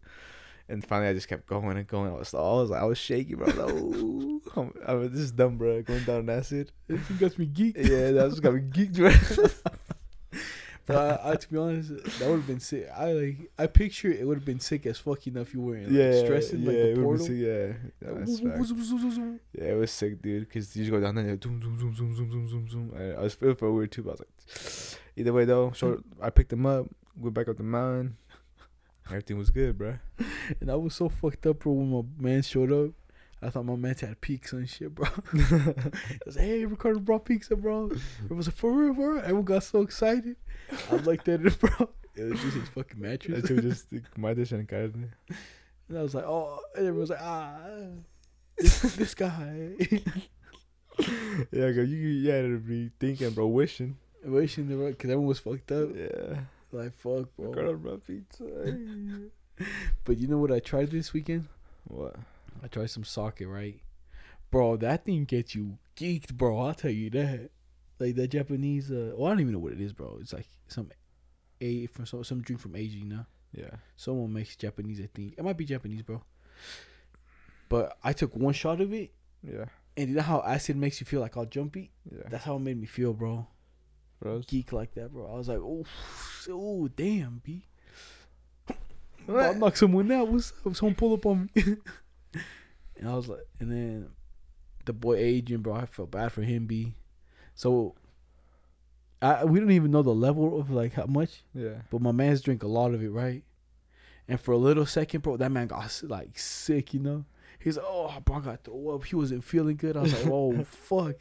[0.69, 2.13] And finally, I just kept going and going.
[2.13, 3.47] I was, I was like, I was shaky, bro.
[3.47, 4.43] I was like, Ooh.
[4.57, 5.83] I'm, I was this is dumb, bro.
[5.83, 6.71] Going down acid.
[6.89, 7.77] It got me geeked.
[7.77, 9.11] Yeah, that just got me geeked, bro.
[10.85, 12.89] But I, I, to be honest, that would have been sick.
[12.95, 15.25] I like, I picture it would have been sick as fuck.
[15.27, 17.27] You know, if you weren't like, yeah, stressing yeah, like the portal.
[17.27, 18.59] sick, yeah, yeah, that's fact.
[19.53, 20.53] Yeah, it was sick, dude.
[20.53, 22.93] Cause you just go down there, zoom, zoom, zoom, zoom, zoom, zoom, zoom, zoom.
[22.97, 26.03] I, I was feeling for weird too, but I was like, either way though, So
[26.21, 28.17] I picked him up, went back up the mountain.
[29.07, 29.99] Everything was good, bro.
[30.61, 31.73] And I was so fucked up, bro.
[31.73, 32.93] When my man showed up,
[33.43, 35.09] I thought my man had peaks and shit, bro.
[35.35, 35.75] I
[36.25, 37.91] was like, "Hey, Ricardo brought pizza, bro."
[38.31, 40.37] It was like, "For real, bro." Everyone got so excited.
[40.91, 41.89] I looked at it, bro.
[42.15, 43.43] It was just his fucking mattress.
[43.49, 45.13] That's just my dish and carne.
[45.89, 47.59] And I was like, "Oh," and everyone was like, "Ah,
[48.57, 49.71] this, this guy."
[51.51, 53.97] Yeah, girl, you you had to be thinking, bro, wishing.
[54.25, 55.89] Wishing the because everyone was fucked up.
[55.97, 56.41] Yeah,
[56.71, 57.49] Like fuck, bro.
[57.49, 58.45] Ricardo brought pizza.
[60.05, 61.49] But you know what I tried this weekend?
[61.89, 62.15] what?
[62.63, 63.81] I tried some sake, right?
[64.51, 66.59] Bro, that thing gets you geeked, bro.
[66.61, 67.51] I'll tell you that.
[67.99, 70.19] Like that Japanese uh well I don't even know what it is, bro.
[70.21, 70.91] It's like some
[71.61, 73.25] a from some some drink from Asia, you know?
[73.53, 73.71] Yeah.
[73.97, 75.35] Someone makes Japanese, I think.
[75.39, 76.23] It might be Japanese, bro.
[77.69, 79.67] But I took one shot of it Yeah.
[79.97, 81.91] and you know how acid makes you feel like all jumpy?
[82.11, 82.29] Yeah.
[82.29, 83.47] That's how it made me feel, bro.
[84.21, 84.47] Bros.
[84.47, 85.27] Geek like that, bro.
[85.33, 85.85] I was like, oh,
[86.51, 87.67] oh damn, B.
[89.29, 90.29] I'll knock someone out.
[90.29, 90.75] What's up?
[90.77, 91.63] Someone pull up on me.
[93.03, 94.09] and I was like, and then
[94.85, 96.95] the boy Adrian, bro, I felt bad for him, B.
[97.55, 97.95] So
[99.21, 101.83] I we don't even know the level of like how much, Yeah.
[101.91, 103.43] but my man's drink a lot of it, right?
[104.29, 107.25] And for a little second, bro, that man got like sick, you know.
[107.59, 109.05] He's like, oh, bro, I got to throw up.
[109.05, 109.97] He wasn't feeling good.
[109.97, 111.17] I was like, oh fuck.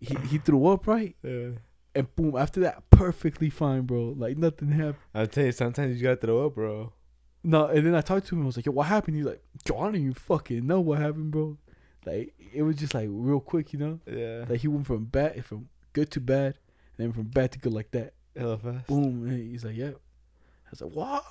[0.00, 1.16] He he threw up, right?
[1.22, 1.50] Yeah.
[1.94, 4.14] And boom, after that, perfectly fine, bro.
[4.16, 4.96] Like nothing happened.
[5.14, 6.92] I'll tell you, sometimes you gotta throw up, bro.
[7.48, 8.42] No, and then I talked to him.
[8.42, 10.98] I was like, "Yo, what happened?" He's like, "Yo, I don't even fucking know what
[10.98, 11.56] happened, bro."
[12.04, 14.00] Like it was just like real quick, you know.
[14.06, 14.44] Yeah.
[14.48, 16.58] Like he went from bad, from good to bad,
[16.98, 18.14] and then from bad to good like that.
[18.36, 18.88] Hella fast.
[18.88, 19.28] Boom.
[19.28, 21.24] And he's like, "Yeah." I was like, "What?"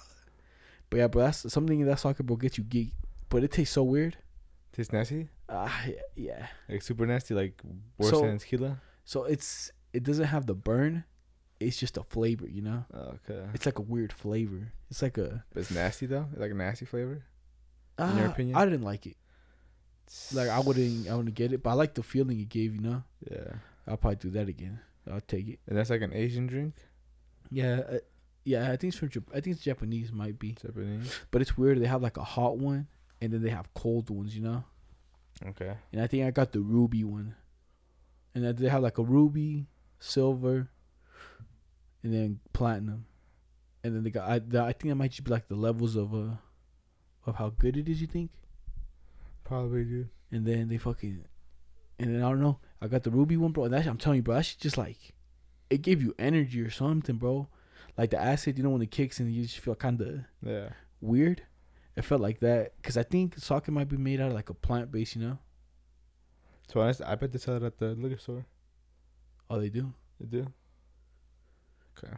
[0.89, 2.93] But yeah, bro, that's something in that sake, bro, gets you geeked.
[3.27, 4.17] But it tastes so weird.
[4.71, 5.27] Tastes nasty.
[5.49, 6.47] Ah, yeah, yeah.
[6.69, 7.33] Like super nasty.
[7.33, 7.61] Like
[7.97, 8.79] worse So- than tequila.
[9.03, 11.03] So it's it doesn't have the burn.
[11.65, 12.85] It's just a flavor, you know.
[12.93, 13.43] Okay.
[13.53, 14.71] It's like a weird flavor.
[14.89, 15.43] It's like a.
[15.53, 16.27] But it's nasty though.
[16.31, 17.23] It's like a nasty flavor.
[17.97, 18.55] Ah, your opinion?
[18.55, 19.17] I didn't like it.
[20.33, 21.63] Like I wouldn't, I wouldn't get it.
[21.63, 23.03] But I like the feeling it gave, you know.
[23.29, 23.53] Yeah.
[23.87, 24.79] I'll probably do that again.
[25.11, 25.59] I'll take it.
[25.67, 26.75] And that's like an Asian drink.
[27.51, 27.97] Yeah, uh,
[28.43, 28.71] yeah.
[28.71, 29.09] I think it's from.
[29.09, 30.53] Jap- I think it's Japanese, might be.
[30.53, 31.19] Japanese.
[31.31, 31.79] But it's weird.
[31.79, 32.87] They have like a hot one,
[33.21, 34.35] and then they have cold ones.
[34.35, 34.63] You know.
[35.47, 35.75] Okay.
[35.91, 37.35] And I think I got the ruby one.
[38.33, 39.67] And they have like a ruby,
[39.99, 40.69] silver,
[42.05, 43.07] and then platinum.
[43.83, 44.29] And then they got.
[44.29, 46.35] I, the, I think that might just be like the levels of uh,
[47.25, 47.99] of how good it is.
[47.99, 48.29] You think?
[49.43, 50.09] Probably, dude.
[50.31, 51.25] And then they fucking.
[51.99, 52.59] And then I don't know.
[52.81, 53.65] I got the ruby one, bro.
[53.65, 54.35] And that I'm telling you, bro.
[54.35, 54.97] That shit just like,
[55.69, 57.47] it gave you energy or something, bro.
[57.97, 60.69] Like the acid, you know, when it kicks and you just feel kind of Yeah.
[61.01, 61.43] weird.
[61.95, 64.53] It felt like that because I think sake might be made out of like a
[64.53, 65.37] plant base, you know.
[66.67, 68.45] So honest, I bet they sell it at the liquor store.
[69.49, 69.93] Oh, they do.
[70.19, 70.47] They do.
[71.97, 72.13] Okay.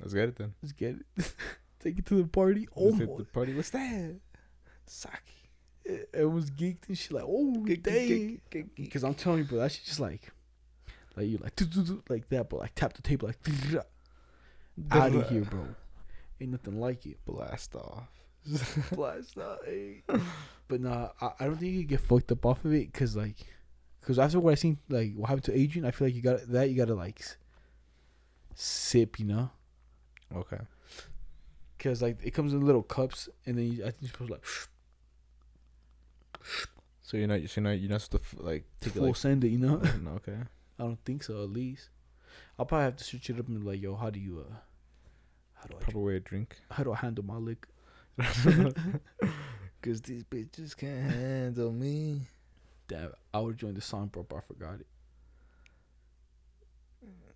[0.00, 0.54] Let's get it then.
[0.62, 1.34] Let's get it.
[1.80, 2.68] Take it to the party.
[2.76, 3.16] Oh, Let's hit my.
[3.18, 3.54] the party.
[3.54, 4.16] What's that?
[4.86, 5.12] Sake.
[6.14, 7.12] was geeked and shit.
[7.12, 8.40] Like, oh, dang.
[8.50, 8.74] Geek.
[8.74, 10.30] Because I'm telling you, bro, that shit just like,
[11.16, 11.52] like you like,
[12.08, 13.38] like that, but like tap the table, like,
[14.90, 15.66] out of here, bro.
[16.40, 17.18] Ain't nothing like it.
[17.24, 18.08] Blast off.
[18.92, 20.02] Blast out, hey.
[20.08, 20.18] Eh.
[20.68, 23.36] But nah, I, I don't think you get fucked up off of it, cause like,
[24.02, 26.40] cause after what I seen, like what happened to Adrian, I feel like you got
[26.48, 27.20] that you gotta like
[28.60, 29.50] sip, you know,
[30.34, 30.58] Okay.
[31.78, 34.34] cause like it comes in little cups, and then you, I think you're supposed to
[34.34, 34.44] like
[37.02, 39.16] So you're not, so you're not, you're not supposed to like take it full like.
[39.16, 39.80] send it, you know.
[40.16, 40.36] okay.
[40.78, 41.42] I don't think so.
[41.42, 41.88] At least
[42.58, 44.54] I'll probably have to switch it up and be like, yo, how do you uh,
[45.54, 46.56] How do I Proper way to drink.
[46.70, 47.68] how do I handle my liquor?
[49.82, 52.28] Cause these bitches can't handle me.
[52.88, 54.86] Damn, I would join the song, bro, but I forgot it.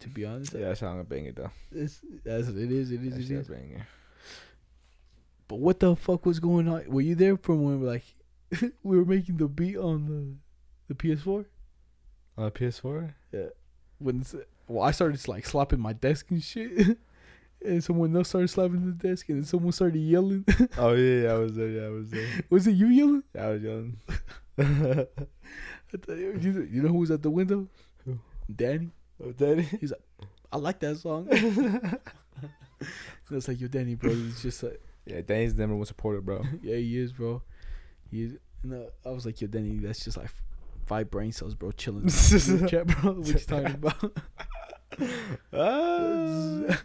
[0.01, 1.51] To be honest, Yeah, that sound a banger though.
[1.71, 2.91] it's, that's it is.
[2.91, 3.15] It is.
[3.29, 3.49] That It is.
[3.49, 3.87] banger.
[5.49, 6.85] But what the fuck was going on?
[6.89, 8.05] Were you there from when we like
[8.83, 10.07] we were making the beat on
[10.89, 11.45] the the PS4?
[12.39, 13.15] On a PS4?
[13.33, 13.47] Yeah.
[13.99, 14.25] When
[14.67, 16.99] well, I started like slapping my desk and shit,
[17.65, 20.45] and someone else started slapping the desk, and then someone started yelling.
[20.79, 21.69] Oh yeah, yeah, I was there.
[21.69, 22.27] Yeah, I was there.
[22.51, 23.23] was it you yelling?
[23.35, 23.65] Yeah, I was.
[24.59, 25.07] I
[26.09, 27.69] You know, you know who was at the window?
[28.05, 28.19] Who?
[28.55, 28.91] Danny.
[29.23, 29.93] Oh, like,
[30.53, 31.29] I like that song.
[31.31, 31.99] and
[33.31, 34.11] it's like, yo, Danny, bro.
[34.11, 36.43] It's just like, Yeah, Danny's the number one supporter, bro.
[36.63, 37.43] yeah, he is, bro.
[38.11, 38.37] He is.
[38.63, 40.31] No, I was like, yo, Danny, that's just like
[40.87, 42.03] five brain cells, bro, chilling.
[42.03, 43.13] in the group chat, bro.
[43.13, 44.19] What you talking about?
[45.53, 46.79] ah,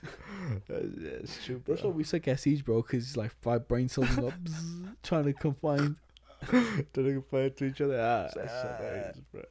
[0.68, 1.76] that's true, bro.
[1.76, 4.96] That's why we suck at Siege, bro, because it's like five brain cells know, bzz,
[5.04, 5.98] trying to confine
[6.46, 8.00] Trying to fight to each other.
[8.00, 9.42] Ah, so like, bro.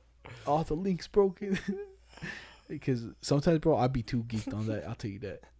[0.46, 1.58] all the links broken.
[2.68, 4.86] Because sometimes, bro, I'd be too geeked on that.
[4.86, 5.40] I'll tell you that.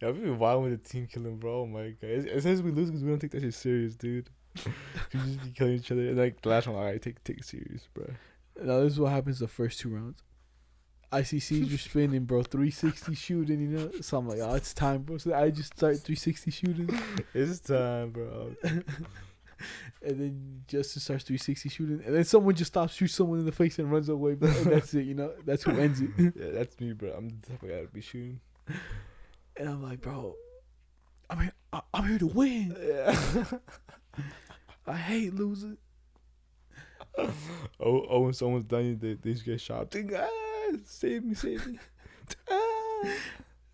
[0.00, 1.62] Yeah, I've been wild with the team killing, bro.
[1.62, 2.10] Oh my god.
[2.10, 4.30] It, says we lose because we don't take that shit serious, dude.
[4.64, 4.72] we
[5.12, 6.02] just be killing each other.
[6.02, 8.06] And like the last one, alright, take take it serious, bro.
[8.62, 10.22] Now this is what happens the first two rounds.
[11.12, 13.90] I see Siege was spinning, bro, 360 shooting, you know.
[14.00, 15.18] So I'm like, oh, it's time, bro.
[15.18, 17.00] So I just start 360 shooting,
[17.34, 18.54] It's time, bro.
[20.02, 23.52] and then Justin starts 360 shooting, and then someone just stops, shoots someone in the
[23.52, 24.34] face, and runs away.
[24.34, 24.50] Bro.
[24.50, 25.32] And that's it, you know.
[25.44, 26.10] That's who ends it.
[26.18, 27.12] yeah, that's me, bro.
[27.12, 28.40] I'm the type of guy to be shooting.
[29.56, 30.34] And I'm like, bro,
[31.28, 31.52] I'm here.
[31.72, 32.76] I, I'm here to win.
[32.80, 33.44] Yeah.
[34.86, 35.76] I hate losing.
[37.18, 37.32] oh,
[37.78, 39.90] oh, when someone's done you, they, they just get shot.
[39.90, 40.26] Think, ah,
[40.84, 41.78] save me, save me.
[42.50, 43.08] ah.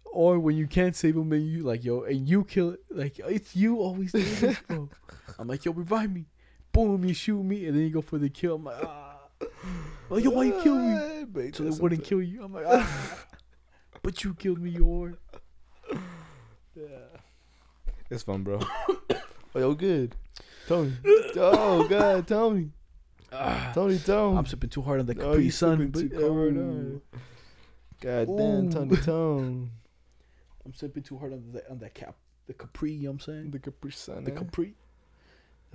[0.04, 2.80] Or when you can't save them, and you like, yo, and you kill it.
[2.90, 4.88] Like it's you always doing this, bro.
[5.38, 6.26] I'm like, yo, revive me.
[6.72, 8.56] Boom, you shoot me, and then you go for the kill.
[8.56, 9.16] I'm like, ah.
[10.10, 10.94] Like, yo, why you kill me?
[10.94, 12.00] Ah, but So they wouldn't something.
[12.00, 12.44] kill you.
[12.44, 13.24] I'm like, ah.
[14.02, 15.14] But you killed me, or
[16.74, 16.84] Yeah.
[18.10, 18.60] It's fun, bro.
[19.54, 20.14] oh, yo, good.
[20.66, 20.92] Tony.
[21.38, 22.70] Oh, God, Tony.
[23.30, 24.38] Tony, Tony.
[24.38, 25.78] I'm sipping too hard on the Oh, Capri you Sun.
[25.78, 27.18] sipping But, too hard, oh.
[28.00, 28.70] God damn, Ooh.
[28.70, 28.96] Tony
[30.64, 32.16] I'm sipping too hard on the on that cap,
[32.46, 32.92] the Capri.
[32.92, 33.50] You know what I'm saying?
[33.50, 34.24] The Capri Sun.
[34.24, 34.34] The eh?
[34.36, 34.74] Capri.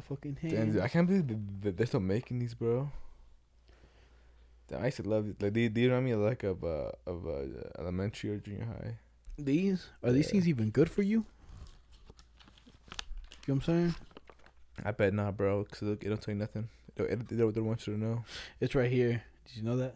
[0.01, 0.53] The fucking hand.
[0.53, 1.27] Damn, dude, I can't believe
[1.61, 2.91] that- they're still making these, bro.
[4.67, 5.41] Damn, I used to love it.
[5.41, 7.45] Like, they, they remind me like of uh, of uh,
[7.77, 8.97] elementary or junior high.
[9.37, 11.25] These are these things even good for you?
[13.47, 13.95] You know what I'm saying?
[14.85, 15.63] I bet not, bro.
[15.65, 16.69] Cause look, it don't tell you nothing.
[16.95, 18.23] They don't, they don't, want you to know.
[18.59, 19.23] It's right here.
[19.45, 19.95] Did you know that?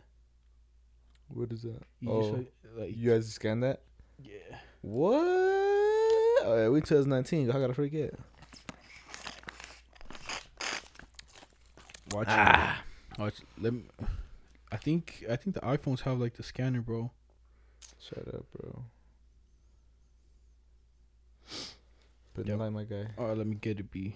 [1.29, 1.81] What is that?
[1.99, 3.81] You oh, just, like, you guys scan that?
[4.23, 4.57] yeah.
[4.81, 5.15] What?
[5.17, 7.49] Oh, yeah, we 2019.
[7.49, 8.13] I gotta forget.
[12.15, 12.27] Watch.
[12.29, 12.81] Ah.
[13.19, 13.41] Watch.
[13.59, 13.83] Let me.
[14.71, 17.11] I think I think the iPhones have like the scanner, bro.
[17.99, 18.85] Shut up, bro.
[22.33, 22.59] But Yep.
[22.59, 23.07] like my guy.
[23.17, 23.91] All right, let me get it.
[23.91, 24.15] B.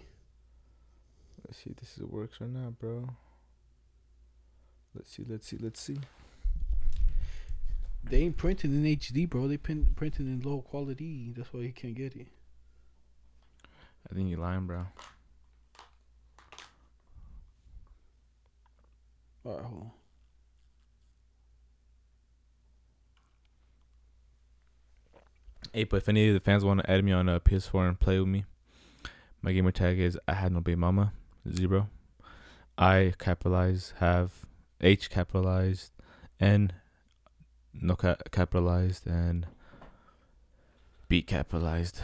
[1.46, 3.10] Let's see if this is works right now, bro.
[4.96, 6.00] Let's see, let's see, let's see.
[8.06, 9.50] They ain't printed in HD, bro.
[9.50, 11.34] They print printed in low quality.
[11.36, 12.28] That's why you can't get it.
[14.10, 14.88] I think you're lying, bro.
[19.46, 19.92] All right, hold on.
[25.74, 28.00] Hey, but if any of the fans want to add me on uh, PS4 and
[28.00, 28.46] play with me,
[29.42, 31.14] my gamer tag is I had no baby mama
[31.48, 31.90] zero.
[32.78, 34.32] I capitalized have
[34.82, 35.92] H capitalized
[36.40, 36.72] N
[37.74, 39.46] no ca- capitalized and
[41.08, 42.02] B capitalized.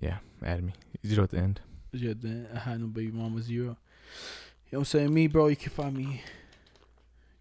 [0.00, 0.72] Yeah, add me
[1.06, 1.60] zero at the end.
[1.94, 3.64] Yeah, then I had no baby mama zero.
[3.66, 3.76] You know
[4.70, 5.14] what I'm saying?
[5.14, 6.22] Me, bro, you can find me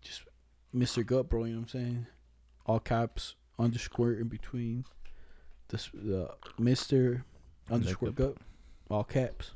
[0.01, 0.21] just
[0.75, 1.05] Mr.
[1.05, 1.45] Gup, bro.
[1.45, 2.07] You know what I'm saying?
[2.65, 4.85] All caps, underscore in between.
[5.69, 6.29] The, s- the
[6.59, 7.23] Mr.
[7.71, 8.39] underscore Gup,
[8.89, 9.51] all caps.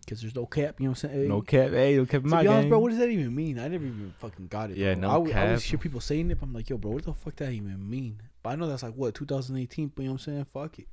[0.00, 1.28] Because there's no cap, you know what I'm saying?
[1.28, 2.68] No cap, hey, no cap in To my be honest, game.
[2.70, 3.58] bro, what does that even mean?
[3.58, 4.76] I never even fucking got it.
[4.76, 5.00] Yeah, bro.
[5.02, 7.04] no I, always- I always hear people saying it, but I'm like, yo, bro, what
[7.04, 8.20] the fuck that even mean?
[8.42, 9.92] But I know that's like what 2018.
[9.94, 10.44] But you know what I'm saying?
[10.46, 10.88] Fuck it.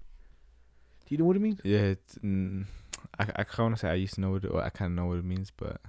[1.05, 1.59] Do you know what it means?
[1.65, 2.65] Yeah, it's, mm,
[3.19, 4.95] I I kind of say I used to know what it, or I kind of
[4.95, 5.81] know what it means, but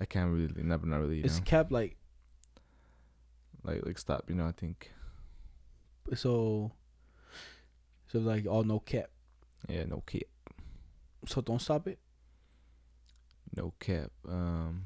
[0.00, 1.96] I can't really, never, not really, It's know, cap like
[3.64, 4.46] like like stop, you know.
[4.46, 4.92] I think,
[6.14, 6.72] so.
[8.06, 9.10] So like all no cap.
[9.68, 10.22] yeah, no cap,
[11.26, 11.98] So don't stop it.
[13.56, 14.10] no cap.
[14.26, 14.84] Um,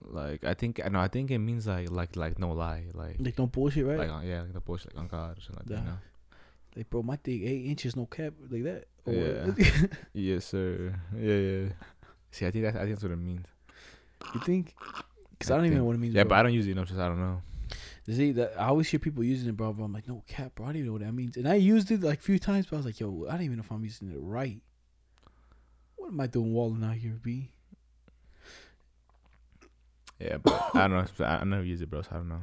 [0.00, 1.00] Like I think I know.
[1.00, 2.84] I think it means like like like no lie.
[2.94, 3.98] Like Like no bullshit, right?
[3.98, 5.84] like uh, yeah, like the bullshit like on God or something like that.
[5.84, 5.98] You know?
[6.84, 8.84] Bro, my dick eight inches, no cap, like that.
[9.04, 9.86] Or Yeah.
[10.12, 10.94] Yes, sir.
[11.16, 11.68] Yeah, yeah.
[12.30, 13.46] See, I think that I think that's what it means.
[14.34, 14.74] you think?
[15.30, 16.14] Because I I, don't even know what it means.
[16.14, 16.30] Yeah, bro.
[16.30, 16.88] but I don't use it enough.
[16.88, 17.40] Just I don't know.
[18.08, 19.72] See, that I always hear people using it, bro.
[19.72, 20.66] But I'm like, no cap, bro.
[20.66, 21.36] I don't even know what that means.
[21.36, 23.42] And I used it like a few times, but I was like, yo, I don't
[23.42, 24.60] even know if I'm using it right.
[25.96, 27.50] What am I doing walling out here, B?
[30.20, 31.26] Yeah, but I don't know.
[31.26, 32.02] I, I never use it, bro.
[32.02, 32.42] So I don't know.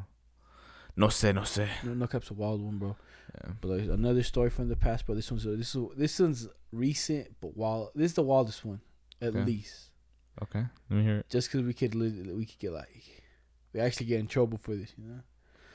[0.96, 1.68] No sé, no sé.
[1.84, 2.96] No, no cap's a wild one, bro.
[3.36, 3.52] Yeah.
[3.62, 7.36] But like another story from the past, but This one's this is this one's recent,
[7.42, 7.90] but wild.
[7.96, 8.82] This is the wildest one,
[9.22, 9.44] at Okay.
[9.44, 9.90] least.
[10.42, 10.66] Okay.
[10.90, 11.30] Let me hear it.
[11.30, 13.24] Just because we could we could get like
[13.74, 15.20] we actually get in trouble for this, you know.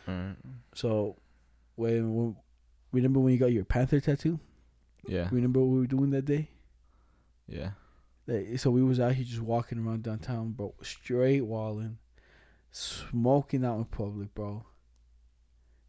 [0.08, 0.36] Alright.
[0.74, 1.16] So
[1.76, 2.36] when, when
[2.92, 4.38] remember when you got your panther tattoo?
[5.06, 5.28] Yeah.
[5.30, 6.50] Remember what we were doing that day?
[7.46, 7.70] Yeah.
[8.26, 11.98] Like, So we was out here just walking around downtown, bro, straight walling,
[12.70, 14.64] smoking out in public, bro.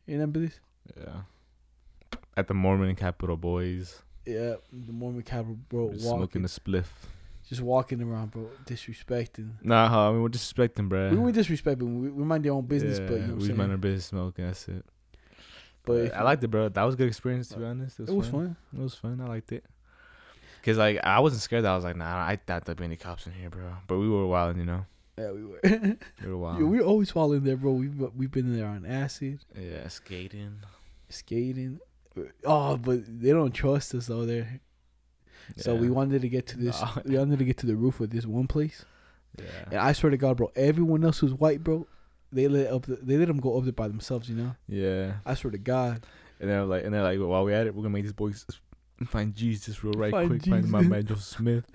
[0.08, 0.60] You remember this?
[0.98, 1.22] Yeah.
[2.38, 4.02] At the Mormon Capital Boys.
[4.26, 6.86] Yeah, the Mormon Capital, bro, Just walking, smoking a spliff.
[7.48, 9.52] just walking around, bro, disrespecting.
[9.64, 11.10] Nah, huh, I mean, we're disrespecting, bro.
[11.10, 12.02] We were disrespecting.
[12.02, 13.58] We, we mind our own business, but you know we saying.
[13.58, 14.46] mind our business smoking.
[14.46, 14.86] That's it.
[15.84, 16.70] but I liked it, bro.
[16.70, 18.00] That was a good experience, to be uh, honest.
[18.00, 18.40] It was, it was fun.
[18.40, 18.56] fun.
[18.80, 19.22] It was fun.
[19.22, 19.66] I liked it.
[20.62, 21.66] Cause like I wasn't scared.
[21.66, 23.72] I was like, nah, I doubt there'd be any cops in here, bro.
[23.88, 24.86] But we were wild, you know.
[25.18, 25.60] Yeah, we were.
[26.24, 26.60] We were wild.
[26.60, 27.72] yeah, we were always falling there, bro.
[27.72, 30.60] We've we've been there on acid, yeah, skating.
[31.10, 31.80] skating.
[32.46, 34.26] Oh, but they don't trust us though.
[34.26, 34.60] There,
[35.58, 36.82] so we wanted to get to this.
[37.06, 38.86] We wanted to get to the roof of this one place,
[39.38, 39.46] Yeah.
[39.72, 41.88] and I swear to God, bro, everyone else who's white, bro,
[42.32, 42.86] they let up.
[42.86, 44.30] The, they let them go up there by themselves.
[44.30, 45.14] You know, Yeah.
[45.26, 46.06] I swear to God.
[46.42, 48.46] And they're like, and they're like, while we at it, we're gonna make these boys
[49.06, 50.46] find Jesus real right Find quick.
[50.46, 51.66] Find my man Joseph Smith.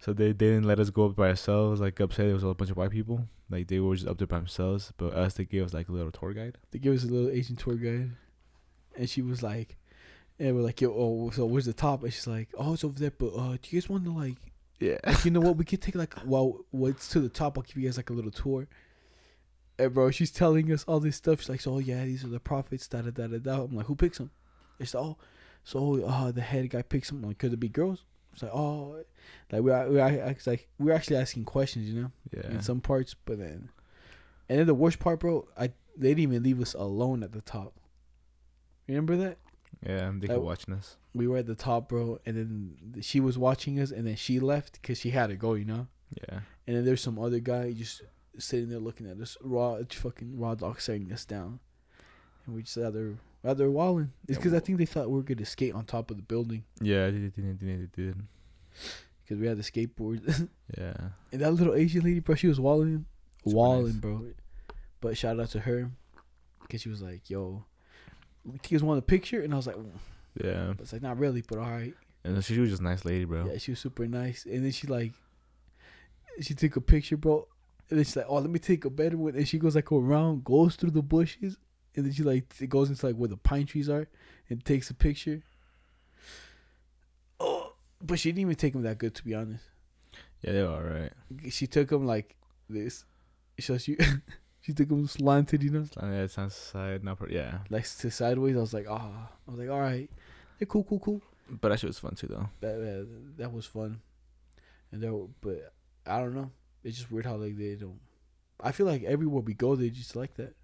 [0.00, 1.80] So they, they didn't let us go up by ourselves.
[1.80, 3.26] Like upset, there was a bunch of white people.
[3.50, 4.92] Like they were just up there by themselves.
[4.96, 6.56] But us, they gave us like a little tour guide.
[6.70, 8.10] They gave us a little Asian tour guide,
[9.00, 9.76] and she was like,
[10.38, 12.04] and we're like, yo, oh, so where's the top?
[12.04, 13.10] And she's like, oh, it's over there.
[13.10, 14.36] But uh, do you guys want to like?
[14.78, 14.98] Yeah.
[15.06, 15.56] Like, you know what?
[15.60, 17.58] We could take like well, what's to the top?
[17.58, 18.68] I'll give you guys like a little tour.
[19.78, 21.40] And bro, she's telling us all this stuff.
[21.40, 22.86] She's like, so oh, yeah, these are the prophets.
[22.86, 23.62] Da da da da da.
[23.64, 24.30] I'm like, who picks them?
[24.78, 25.16] It's oh,
[25.64, 27.22] so uh, the head guy picks them.
[27.22, 28.04] Like, could it be girls?
[28.32, 28.96] It's like, oh,
[29.50, 32.50] like we we it's like we're actually asking questions, you know, Yeah.
[32.50, 33.14] in some parts.
[33.24, 33.70] But then,
[34.48, 37.40] and then the worst part, bro, I they didn't even leave us alone at the
[37.40, 37.74] top.
[38.90, 39.38] Remember that?
[39.86, 40.10] yeah.
[40.20, 40.96] Kept watching us.
[41.14, 44.40] We were at the top, bro, and then she was watching us, and then she
[44.40, 45.86] left because she had to go, you know.
[46.28, 46.40] Yeah.
[46.66, 48.02] And then there's some other guy just
[48.38, 51.60] sitting there looking at us, raw fucking raw dog setting us down,
[52.46, 53.14] and we just out there,
[53.44, 54.12] out there walling.
[54.28, 56.22] It's Yeah, because I think they thought we were gonna skate on top of the
[56.22, 57.06] building Yeah.
[57.10, 57.34] They did.
[57.34, 57.60] They did.
[57.60, 57.92] They did.
[57.92, 58.16] They did.
[59.22, 60.48] because we had the skateboard.
[60.78, 60.94] Yeah.
[61.32, 63.06] and that little Asian lady, bro, she was walling,
[63.44, 63.94] walling, nice.
[63.96, 64.24] bro.
[65.00, 65.90] But shout out to her
[66.62, 67.64] because she was like, "Yo,
[68.44, 69.90] you guys want a picture?" And I was like, mm.
[70.42, 70.74] Yeah.
[70.78, 73.46] "It's like not really, but all right." And she was just a nice lady, bro.
[73.46, 74.44] Yeah, she was super nice.
[74.44, 75.12] And then she like,
[76.40, 77.48] she took a picture, bro.
[77.88, 79.90] And then she's like, "Oh, let me take a better one." And she goes like
[79.90, 81.58] around, goes through the bushes,
[81.96, 84.06] and then she like it goes into like where the pine trees are,
[84.48, 85.42] and takes a picture.
[87.40, 89.64] Oh, but she didn't even take them that good, to be honest.
[90.42, 91.12] Yeah, they were alright.
[91.50, 92.36] She took them like
[92.68, 93.04] this.
[93.58, 93.96] So she,
[94.70, 97.30] she took them slanted, you know, Yeah, it sounds side, not part.
[97.32, 98.56] Yeah, like to sideways.
[98.56, 100.10] I was like, ah, I was like, all right,
[100.58, 101.22] yeah, cool, cool, cool.
[101.48, 102.48] but that shit was fun too, though.
[102.60, 103.08] that that,
[103.38, 104.00] that was fun,
[104.92, 105.72] and there, were- but
[106.06, 106.50] I don't know.
[106.82, 108.00] It's just weird how like they don't.
[108.62, 110.54] I feel like everywhere we go, they just like that.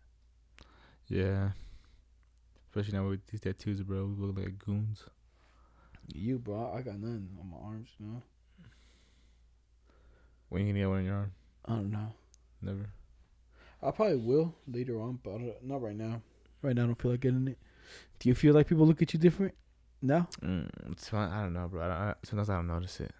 [1.09, 1.51] Yeah.
[2.69, 4.05] Especially now with these tattoos, bro.
[4.07, 5.05] We look like goons.
[6.15, 7.89] You, bro, I got nothing on my arms.
[7.99, 8.23] You know,
[10.49, 11.33] When you gonna get one in your arm?
[11.65, 12.13] I don't know.
[12.63, 12.91] Never.
[13.83, 16.23] I probably will later on, but don't, right now.
[16.63, 17.59] Right now, I don't feel like getting it.
[18.19, 19.55] Do you feel like people look at you different?
[20.03, 20.27] No.
[20.43, 21.31] Mm, it's fun.
[21.31, 21.83] I don't know, bro.
[21.83, 23.13] I, I, sometimes I don't notice it.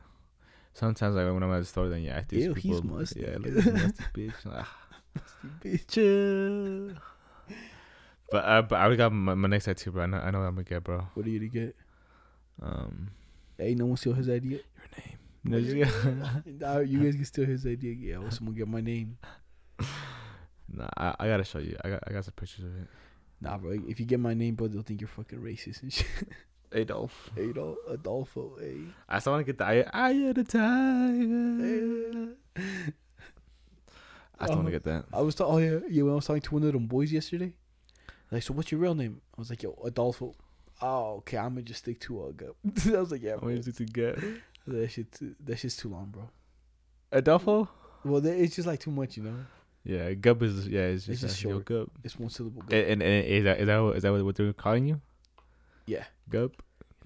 [0.73, 2.97] Sometimes, like when I'm at the store, then yeah, I see Ew, he's people.
[2.97, 3.21] musty.
[3.21, 4.35] Yeah, look at this musty bitch.
[4.47, 4.77] Ah,
[5.63, 6.97] bitch.
[8.29, 10.03] But uh, but I already got my, my next tattoo, bro.
[10.03, 11.07] I know, I know what I'm gonna get, bro.
[11.15, 11.77] What are you gonna get?
[12.61, 13.11] Um,
[13.57, 14.59] Hey, no one steal his idea.
[14.59, 15.19] your name.
[15.45, 17.93] No, No, you- you guys can steal his idea.
[17.95, 19.17] Yeah, well, someone get my name.
[20.73, 21.77] nah, I, I gotta show you.
[21.85, 22.89] I got I got some pictures of it.
[23.41, 23.73] Nah, bro.
[23.87, 26.07] If you get my name, bro, they'll think you're fucking racist and shit.
[26.73, 27.31] Adolf.
[27.37, 28.79] Adol, Adolfo, hey.
[29.09, 32.35] I still want to get the eye, eye of the tiger.
[34.39, 34.71] I still want Oh.
[34.71, 35.05] to get that.
[35.13, 35.55] I was talking.
[35.55, 36.03] Oh yeah, yeah.
[36.03, 37.53] When I was talking to one of them boys yesterday,
[38.31, 39.21] like, so what's your real name?
[39.37, 40.35] I was like, yo, Adolfo.
[40.83, 41.39] Oh, okay.
[41.39, 42.33] I'm gonna just stick to uh.
[42.97, 44.19] I was like, yeah, I'm gonna to get
[44.67, 46.29] That shit, too, that shit's too long, bro.
[47.13, 47.69] Adolfo.
[48.05, 49.37] Well, it's just like too much, you know.
[49.89, 51.65] Yeah, Gup is yeah, it's It's just, just like, yo, short.
[51.67, 51.91] Gup.
[52.03, 52.63] It's one syllable.
[52.63, 55.01] And, and, and is that is that what, is that what they're calling you?
[55.87, 56.05] yeah.
[56.29, 56.51] Gup.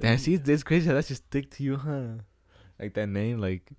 [0.00, 2.22] Damn, see, it's, it's crazy how that just stick to you, huh?
[2.78, 3.70] Like that name, like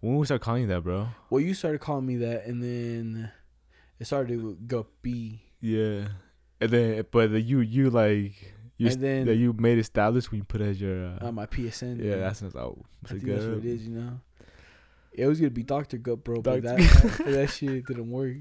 [0.00, 1.08] when we start calling you that, bro.
[1.28, 3.30] Well, you started calling me that, and then
[4.00, 5.42] it started with Guppy.
[5.60, 6.08] Yeah,
[6.60, 10.38] and then but the, you you like you And then- that you made established when
[10.38, 11.98] you put as your uh, Uh, my PSN.
[12.02, 12.20] yeah man.
[12.20, 14.20] that's that's oh I think that's what it is, you know.
[15.16, 16.82] It was gonna be Doctor Gup, bro, but Dr.
[16.82, 18.36] that that shit didn't work.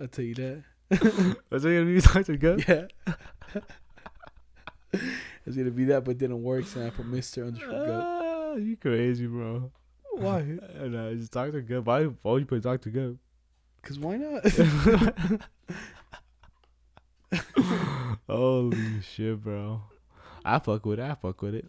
[0.00, 0.62] I'll tell you that.
[1.48, 2.68] What you're gonna be Doctor Gup.
[2.68, 2.86] Yeah.
[5.44, 8.04] it's gonna be that, but didn't work, so I put Mister underscore Gup.
[8.04, 9.72] Ah, you crazy, bro.
[10.12, 10.40] Why?
[10.76, 11.86] And uh, it's Doctor Gup.
[11.86, 13.16] Why why would you put Doctor Gup?
[13.82, 14.46] Cause why not?
[18.28, 19.82] Holy shit, bro.
[20.44, 21.02] I fuck with it.
[21.02, 21.66] I fuck with it.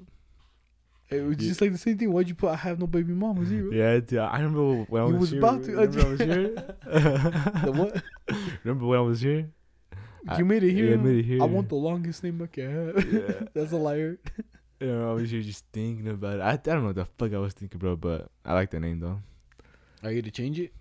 [1.13, 1.47] It was Yeah.
[1.49, 2.11] just like the same thing.
[2.11, 3.71] Why'd you put I have no baby mama zero?
[3.73, 5.39] Yeah, dude, I remember when I was, was here.
[5.39, 6.75] about to- Remember I was here.
[7.65, 8.03] The what?
[8.63, 9.49] Remember when I was here?
[10.27, 10.87] I- you made it here.
[10.89, 11.41] yeah, I made it here.
[11.41, 13.13] I want the longest name I can have.
[13.13, 13.47] Yeah.
[13.53, 14.19] That's a liar.
[14.79, 16.41] You know, I was here just thinking about it.
[16.41, 18.79] I, I don't know what the fuck I was thinking, bro, but I like the
[18.79, 19.19] name though.
[20.03, 20.73] Are you gonna change it?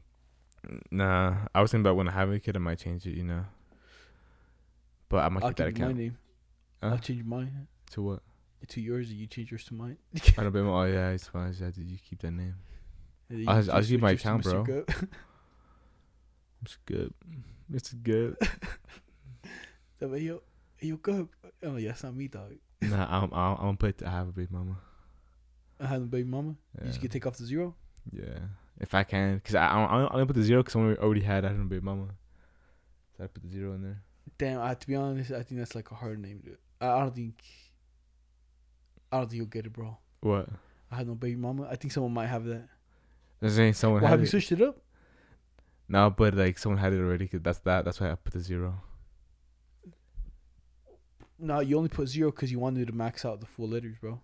[0.91, 3.25] Nah, I was thinking about when I have a kid, I might change it, you
[3.25, 3.45] know.
[5.09, 5.99] But I might I'll keep that keep my account.
[5.99, 6.19] name.
[6.83, 6.89] Huh?
[6.91, 8.23] I'll change mine To what?
[8.69, 9.97] To yours, and you change yours to mine.
[10.39, 10.75] I don't know.
[10.75, 11.55] Oh yeah, it's fine.
[11.59, 12.55] Yeah, did you keep that name?
[13.31, 14.85] I'll- you I'll just my account, bro.
[16.63, 17.15] It's good.
[17.73, 18.37] It's good.
[20.01, 20.41] Yo,
[20.81, 21.29] yo, Gup.
[21.63, 22.53] Oh, yeah, that's not me, dog.
[22.83, 24.77] nah, I'm, I'm, I'm gonna put I have a baby mama.
[25.81, 26.57] I have a baby mama.
[26.77, 26.85] Yeah.
[26.85, 27.75] You just get take off the zero.
[28.13, 28.39] Yeah,
[28.81, 31.45] if I can, cause I I I only put the zero because I already had
[31.45, 32.09] I had a baby mama.
[33.17, 34.03] So I put the zero in there.
[34.39, 36.41] Damn, I, to be honest, I think that's like a hard name.
[36.45, 36.59] Dude.
[36.81, 37.43] I, I don't think.
[39.13, 39.97] I don't think you'll get it, bro.
[40.23, 40.49] What?
[40.91, 41.69] I had no baby mama.
[41.71, 42.67] I think someone might have that.
[43.41, 44.79] I'm saying someone Well, have you switched it up?
[45.89, 47.29] No, but like someone had it already.
[47.29, 47.85] Cause that's that.
[47.85, 48.81] That's why I put the zero.
[51.39, 54.21] No, you only put zero because you wanted to max out the full letters, bro.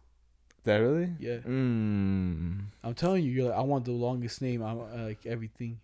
[0.64, 1.11] That really?
[1.18, 2.61] Yeah, Mm.
[2.84, 4.62] I'm telling you, you're like, I want the longest name.
[4.62, 5.80] I want, uh, like everything.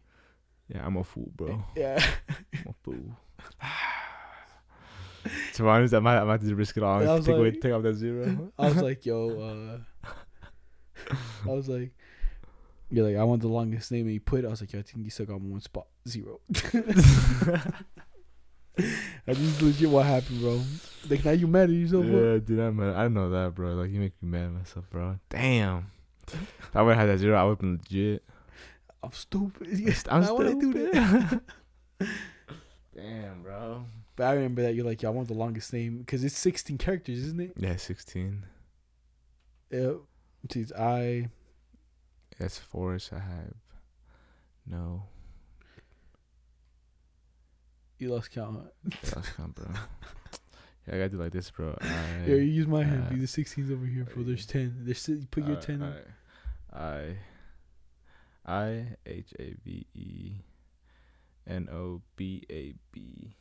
[0.68, 1.62] Yeah, I'm a fool, bro.
[1.76, 2.04] Yeah.
[2.54, 3.16] I'm a fool.
[5.54, 7.00] to be honest, I might, I might have to risk it all.
[7.00, 8.52] And Take away, like- take off that zero.
[8.58, 10.08] I was like, yo, uh,
[11.46, 11.90] I was like,
[12.90, 14.46] you're like, I want the longest name, and you put it.
[14.46, 16.40] I was like, yo, I think you still got one spot, zero.
[18.76, 20.60] That's just legit what happened, bro.
[21.08, 22.32] Like now you mad at yourself, bro.
[22.32, 22.96] yeah, dude, I'm mad.
[22.96, 23.74] I know that, bro.
[23.74, 25.18] Like you make me mad at myself, bro.
[25.28, 25.90] Damn.
[26.26, 28.24] If I would have had that zero, I would have been legit.
[29.02, 29.68] I'm stupid.
[30.08, 30.92] I'm would I do stupid.
[30.92, 31.40] that?
[32.96, 33.84] Damn, bro.
[34.16, 36.78] But I remember that you're like, yeah, I want the longest name because it's 16
[36.78, 37.52] characters, isn't it?
[37.56, 38.44] Yeah, 16.
[39.70, 39.92] Yeah.
[40.54, 41.28] It's I.
[42.38, 43.54] That's force I have.
[44.66, 45.04] No.
[47.98, 48.60] You lost count.
[48.84, 48.96] huh?
[49.14, 49.66] That's come, bro.
[50.86, 51.74] Yeah, I gotta do like this, bro.
[51.80, 51.86] I,
[52.26, 53.04] Yeah, you use my hand.
[53.06, 54.22] uh, Be the 16s over here, bro.
[54.22, 54.80] There's 10.
[54.82, 55.94] There's put your 10 on.
[56.70, 57.16] I
[58.44, 60.32] I H A V E
[61.46, 63.34] N O B A B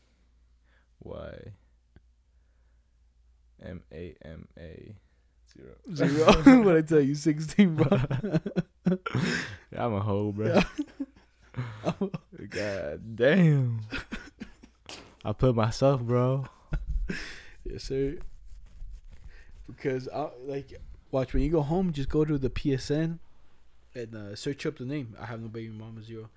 [1.04, 1.54] Y
[3.62, 4.96] M A M A
[5.56, 5.76] zero.
[5.94, 6.64] Zero.
[6.64, 7.88] what I tell you, 16, bro.
[7.92, 8.98] Yeah,
[9.86, 10.48] I'm a hoe, bro.
[10.48, 11.94] Yeah.
[12.50, 13.82] God damn.
[15.24, 16.46] I put myself, bro.
[17.64, 18.18] yes, sir.
[19.68, 20.74] Because I like
[21.12, 23.20] watch when you go home, just go to the PSN
[23.96, 25.16] and uh, search up the name.
[25.20, 26.30] I have no baby mama zero.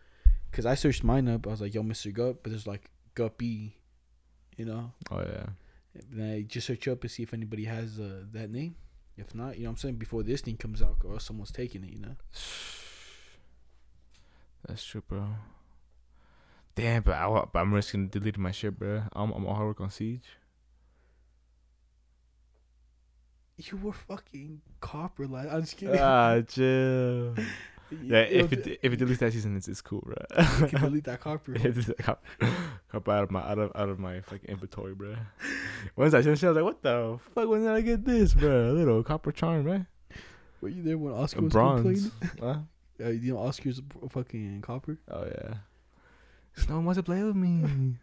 [0.53, 1.47] Cause I searched mine up.
[1.47, 2.13] I was like, yo, Mr.
[2.13, 3.77] Gup, but there's like Guppy,
[4.57, 4.93] you know.
[5.11, 5.47] Oh yeah.
[6.11, 8.77] Then I just search up and see if anybody has uh, that name.
[9.17, 9.95] If not, you know what I'm saying?
[9.95, 12.17] Before this thing comes out, or someone's taking it, you know?
[14.69, 15.27] That's true, bro.
[16.75, 19.05] Damn, but, I, but I'm risking deleting my shit, bro.
[19.15, 20.29] I'm, I'm all hard work on Siege.
[23.57, 25.49] You were fucking copper, lad.
[25.51, 25.99] I'm just kidding.
[25.99, 27.35] ah, chill.
[27.91, 30.17] Yeah, if it if it deletes that season, it's, it's cool, bro.
[30.61, 31.57] you can delete that copper.
[31.57, 32.25] Yeah, just like hop,
[32.89, 35.15] hop out of my out of out of my fucking inventory, bro.
[35.95, 37.49] Once I finished, I was like, "What the fuck?
[37.49, 38.71] When did I get this, bro?
[38.71, 39.87] A little copper charm, man.
[40.61, 42.11] Were you there when Oscar was bronze.
[42.41, 42.59] Huh?
[42.99, 44.99] Uh, you know Oscar's fucking copper.
[45.11, 45.55] Oh yeah.
[46.69, 47.95] No one wants to play with me.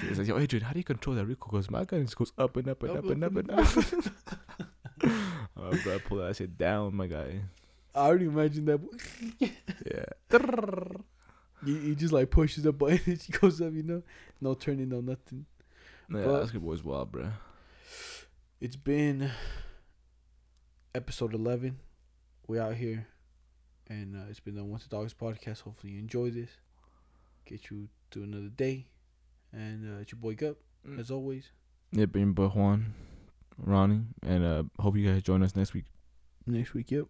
[0.00, 2.32] He's like, "Yo, Adrian, how do you control that recoil?" Goes, my gun just goes
[2.36, 3.68] up and up and up, and up and up.
[5.56, 7.42] oh, bro, I pull that shit down, my guy.
[7.96, 8.80] I already imagine that.
[9.86, 10.04] Yeah.
[11.64, 14.02] You, you just like pushes the button and she goes up, you know?
[14.40, 15.46] No turning, no nothing.
[16.08, 17.30] No, yeah, boys wild, bro.
[18.60, 19.30] It's been
[20.94, 21.78] episode 11.
[22.46, 23.06] We out here.
[23.88, 25.62] And uh, it's been the Once the Dogs podcast.
[25.62, 26.50] Hopefully you enjoy this.
[27.44, 28.86] Get you to another day.
[29.52, 31.00] And uh, it's your boy Gup, Mm.
[31.00, 31.50] as always.
[31.90, 32.94] Yeah, been but Juan,
[33.58, 35.86] Ronnie, and uh, hope you guys join us next week.
[36.46, 37.06] Next week, yep.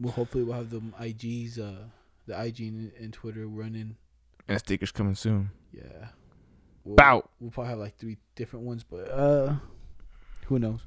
[0.00, 1.84] Well, hopefully we'll have the IGs, uh,
[2.26, 3.96] the IG and, and Twitter running.
[4.48, 5.50] And stickers coming soon.
[5.72, 6.08] Yeah.
[6.84, 7.28] We'll, Bow.
[7.40, 9.54] We'll probably have like three different ones, but uh,
[10.46, 10.80] who knows?